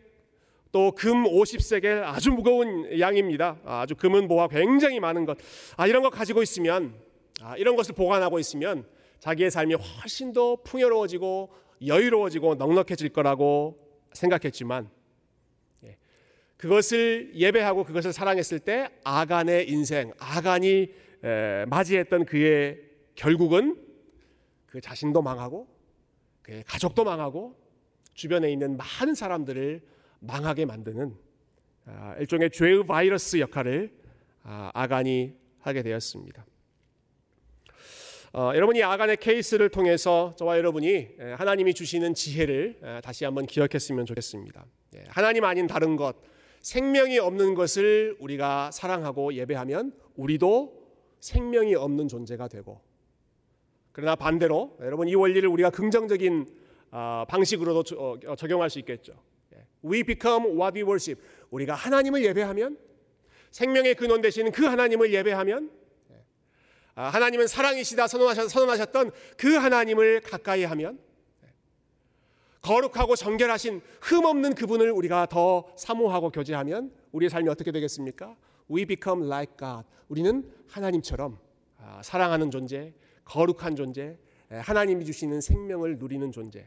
또 0.71 0.91
금 0.91 1.23
50세겔 1.23 2.03
아주 2.03 2.31
무거운 2.31 2.99
양입니다. 2.99 3.57
아 3.65 3.85
주 3.87 3.95
금은 3.95 4.27
보화 4.27 4.47
굉장히 4.47 4.99
많은 4.99 5.25
것. 5.25 5.37
아, 5.77 5.87
이런 5.87 6.03
거 6.03 6.09
가지고 6.11 6.43
있으면 6.43 6.93
아, 7.41 7.57
이런 7.57 7.75
것을 7.75 7.95
보관하고 7.95 8.37
있으면 8.37 8.85
자기의 9.19 9.49
삶이 9.49 9.73
훨씬 9.73 10.31
더 10.31 10.57
풍요로워지고 10.57 11.49
여유로워지고 11.85 12.55
넉넉해질 12.55 13.09
거라고 13.09 13.79
생각했지만 14.13 14.85
예, 14.85 14.98
그것을 16.59 17.31
예배하고 17.35 17.85
그것을 17.85 18.11
사랑했을 18.11 18.59
때 18.59 18.89
아간의 19.05 19.69
인생, 19.69 20.11
아간이 20.19 20.93
맞이했던 21.67 22.25
그의 22.25 22.81
결국은 23.15 23.81
그 24.65 24.81
자신도 24.81 25.21
망하고 25.21 25.67
그의 26.41 26.65
가족도 26.67 27.05
망하고 27.05 27.57
주변에 28.13 28.51
있는 28.51 28.75
많은 28.75 29.15
사람들을 29.15 29.81
망하게 30.19 30.65
만드는 30.65 31.15
아, 31.85 32.15
일종의 32.19 32.51
죄의 32.51 32.85
바이러스 32.85 33.39
역할을 33.39 33.93
아, 34.43 34.69
아간이 34.73 35.33
하게 35.59 35.81
되었습니다. 35.81 36.45
어, 38.33 38.51
여러분이 38.53 38.83
아간의 38.83 39.15
케이스를 39.17 39.69
통해서 39.69 40.35
저와 40.37 40.57
여러분이 40.57 41.07
하나님이 41.37 41.73
주시는 41.73 42.13
지혜를 42.15 42.99
다시 43.01 43.23
한번 43.23 43.45
기억했으면 43.45 44.05
좋겠습니다. 44.05 44.65
예, 44.97 45.05
하나님 45.07 45.45
아닌 45.45 45.65
다른 45.65 45.95
것, 45.95 46.17
생명이 46.61 47.19
없는 47.19 47.53
것을 47.53 48.17
우리가 48.19 48.71
사랑하고 48.71 49.33
예배하면 49.33 49.93
우리도 50.15 50.79
생명이 51.19 51.75
없는 51.75 52.07
존재가 52.07 52.47
되고 52.47 52.81
그러나 53.91 54.15
반대로 54.15 54.77
여러분 54.81 55.07
이 55.07 55.15
원리를 55.15 55.47
우리가 55.47 55.69
긍정적인 55.69 56.47
아, 56.91 57.25
방식으로도 57.29 57.95
어, 57.97 58.35
적용할 58.35 58.69
수 58.69 58.79
있겠죠. 58.79 59.13
We 59.83 60.03
become 60.03 60.45
what 60.59 60.77
we 60.77 60.83
worship. 60.83 61.21
우리가 61.51 61.73
하나님을 61.73 62.23
예배하면 62.25 62.77
생명의 63.51 63.95
근원 63.95 64.21
되시는 64.21 64.51
그 64.51 64.65
하나님을 64.65 65.13
예배하면 65.13 65.71
아, 66.95 67.09
하나님은 67.09 67.47
사랑이시다 67.47 68.07
선언하셨던 68.07 69.11
그 69.37 69.55
하나님을 69.55 70.21
가까이 70.21 70.63
하면 70.65 70.99
거룩하고 72.61 73.15
정결하신 73.15 73.81
흠 74.01 74.25
없는 74.25 74.55
그분을 74.55 74.91
우리가 74.91 75.27
더 75.27 75.65
사모하고 75.77 76.29
교제하면 76.29 76.91
우리의 77.11 77.29
삶이 77.29 77.49
어떻게 77.49 77.71
되겠습니까? 77.71 78.35
We 78.71 78.85
become 78.85 79.25
like 79.25 79.55
God. 79.57 79.87
우리는 80.09 80.51
하나님처럼 80.67 81.39
아, 81.77 82.01
사랑하는 82.03 82.51
존재, 82.51 82.93
거룩한 83.23 83.75
존재, 83.75 84.17
하나님이 84.49 85.05
주시는 85.05 85.41
생명을 85.41 85.97
누리는 85.97 86.31
존재, 86.31 86.65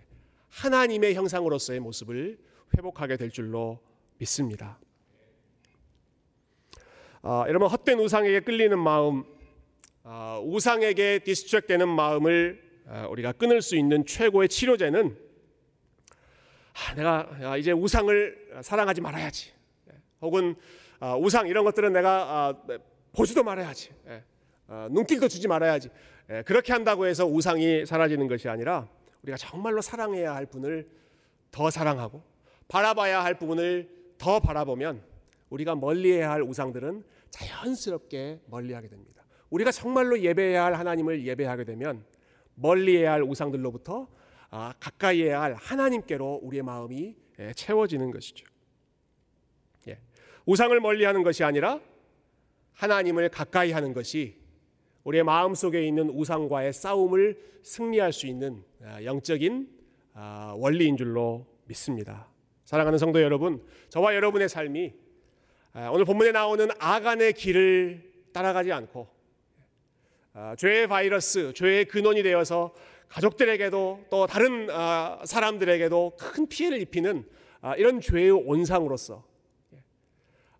하나님의 0.49 1.15
형상으로서의 1.15 1.81
모습을 1.81 2.39
회복하게 2.77 3.17
될 3.17 3.31
줄로 3.31 3.81
믿습니다. 4.19 4.79
아, 7.23 7.45
여러분 7.49 7.69
헛된 7.69 7.99
우상에게 7.99 8.41
끌리는 8.41 8.79
마음, 8.79 9.25
아, 10.03 10.41
우상에게 10.43 11.21
디스트랙되는 11.21 11.89
마음을 11.89 12.63
아, 12.87 13.07
우리가 13.07 13.33
끊을 13.33 13.63
수 13.63 13.77
있는 13.77 14.05
최고의 14.05 14.49
치료제는 14.49 15.17
아, 16.75 16.95
내가 16.95 17.29
아, 17.43 17.57
이제 17.57 17.73
우상을 17.73 18.61
사랑하지 18.63 19.01
말아야지. 19.01 19.53
예. 19.91 19.97
혹은 20.21 20.55
아, 21.01 21.17
우상 21.17 21.49
이런 21.49 21.65
것들은 21.65 21.93
내가 21.93 22.11
아, 22.11 22.55
보지도 23.13 23.43
말아야지. 23.43 23.91
예. 24.09 24.23
아, 24.69 24.89
눈길도 24.91 25.29
주지 25.29 25.49
말아야지. 25.49 25.91
예, 26.31 26.43
그렇게 26.43 26.73
한다고 26.73 27.07
해서 27.07 27.27
우상이 27.27 27.85
사라지는 27.85 28.29
것이 28.29 28.49
아니라 28.49 28.89
우리가 29.23 29.37
정말로 29.37 29.81
사랑해야 29.81 30.35
할 30.35 30.47
분을 30.47 30.89
더 31.51 31.71
사랑하고 31.71 32.23
바라봐야 32.69 33.23
할 33.23 33.39
부분을 33.39 33.89
더 34.19 34.41
바라보면 34.41 35.03
우리가 35.51 35.75
멀리해야 35.75 36.31
할 36.31 36.43
우상들은 36.43 37.05
자연스럽게 37.31 38.41
멀리하게 38.47 38.89
됩니다. 38.89 39.25
우리가 39.51 39.71
정말로 39.71 40.19
예배해야 40.19 40.65
할 40.65 40.75
하나님을 40.75 41.27
예배하게 41.27 41.65
되면 41.65 42.05
멀리해야 42.55 43.13
할 43.13 43.23
우상들로부터 43.23 44.05
아, 44.05 44.22
가까이해야 44.53 45.41
할 45.41 45.55
하나님께로 45.55 46.41
우리의 46.43 46.63
마음이 46.63 47.17
예, 47.39 47.53
채워지는 47.55 48.11
것이죠. 48.11 48.47
예. 49.89 49.99
우상을 50.45 50.79
멀리하는 50.79 51.23
것이 51.23 51.43
아니라 51.43 51.81
하나님을 52.75 53.31
가까이 53.31 53.73
하는 53.73 53.93
것이 53.93 54.41
우리의 55.05 55.25
마음 55.25 55.55
속에 55.55 55.87
있는 55.87 56.11
우상과의 56.11 56.73
싸움을 56.73 57.53
승리할 57.63 58.13
수 58.13 58.27
있는 58.27 58.63
아, 58.85 59.03
영적인 59.03 59.69
아, 60.15 60.55
원리인 60.57 60.97
줄로 60.97 61.47
믿습니다. 61.65 62.29
사랑하는 62.65 62.99
성도 62.99 63.23
여러분, 63.23 63.65
저와 63.89 64.15
여러분의 64.15 64.49
삶이 64.49 64.93
아, 65.73 65.89
오늘 65.91 66.05
본문에 66.05 66.33
나오는 66.33 66.69
아간의 66.79 67.33
길을 67.33 68.13
따라가지 68.33 68.73
않고 68.73 69.09
죄의 70.57 70.87
바이러스, 70.87 71.53
죄의 71.55 71.87
근원이 71.87 72.23
되어서 72.23 72.75
가족들에게도 73.13 74.07
또 74.11 74.27
다른 74.27 74.69
사람들에게도 75.25 76.13
큰 76.19 76.49
피해를 76.49 76.81
입히는 76.81 77.29
이런 77.77 78.01
죄의 78.01 78.31
온상으로서 78.31 79.25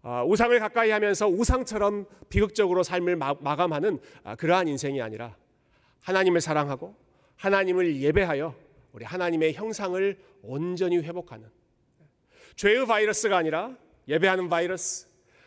아, 0.05 0.25
우상을 0.25 0.59
가까이 0.59 0.91
하면서 0.91 1.29
우상처럼 1.29 2.07
비극적으로 2.29 2.83
삶을 2.83 3.15
마감하는 3.15 4.01
아, 4.25 4.35
그러한 4.35 4.67
인생이 4.67 5.01
아니라 5.01 5.37
하나님을 6.03 6.41
사랑하고 6.41 6.97
하나님을 7.37 7.97
예배하여 8.01 8.53
우리 8.93 9.05
하나님의 9.05 9.55
형상을 9.55 10.19
온전히 10.43 10.99
회복하는 10.99 11.49
죄의 12.57 12.87
바이러스가 12.87 13.37
아니라 13.37 13.77
예배하는 14.09 14.49
바이러스, 14.49 15.07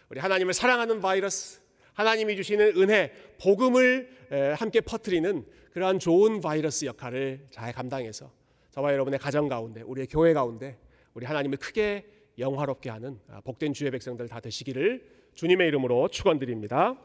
우리 0.09 0.21
하나님을 0.21 0.53
사랑하는 0.53 1.01
바이러스, 1.01 1.59
하나님이 1.93 2.37
주시는 2.37 2.77
은혜, 2.77 3.11
복음을 3.41 4.09
함께 4.57 4.79
퍼뜨리는 4.79 5.45
그러한 5.75 5.99
좋은 5.99 6.39
바이러스 6.39 6.85
역할을 6.85 7.47
잘 7.49 7.73
감당해서 7.73 8.31
저와 8.71 8.93
여러분의 8.93 9.19
가정 9.19 9.49
가운데, 9.49 9.81
우리의 9.81 10.07
교회 10.07 10.31
가운데 10.31 10.79
우리 11.13 11.25
하나님을 11.25 11.57
크게 11.57 12.05
영화롭게 12.39 12.89
하는 12.89 13.19
아, 13.27 13.41
복된 13.41 13.73
주의 13.73 13.91
백성들 13.91 14.29
다 14.29 14.39
되시기를 14.39 15.05
주님의 15.33 15.67
이름으로 15.67 16.07
축원드립니다. 16.07 16.97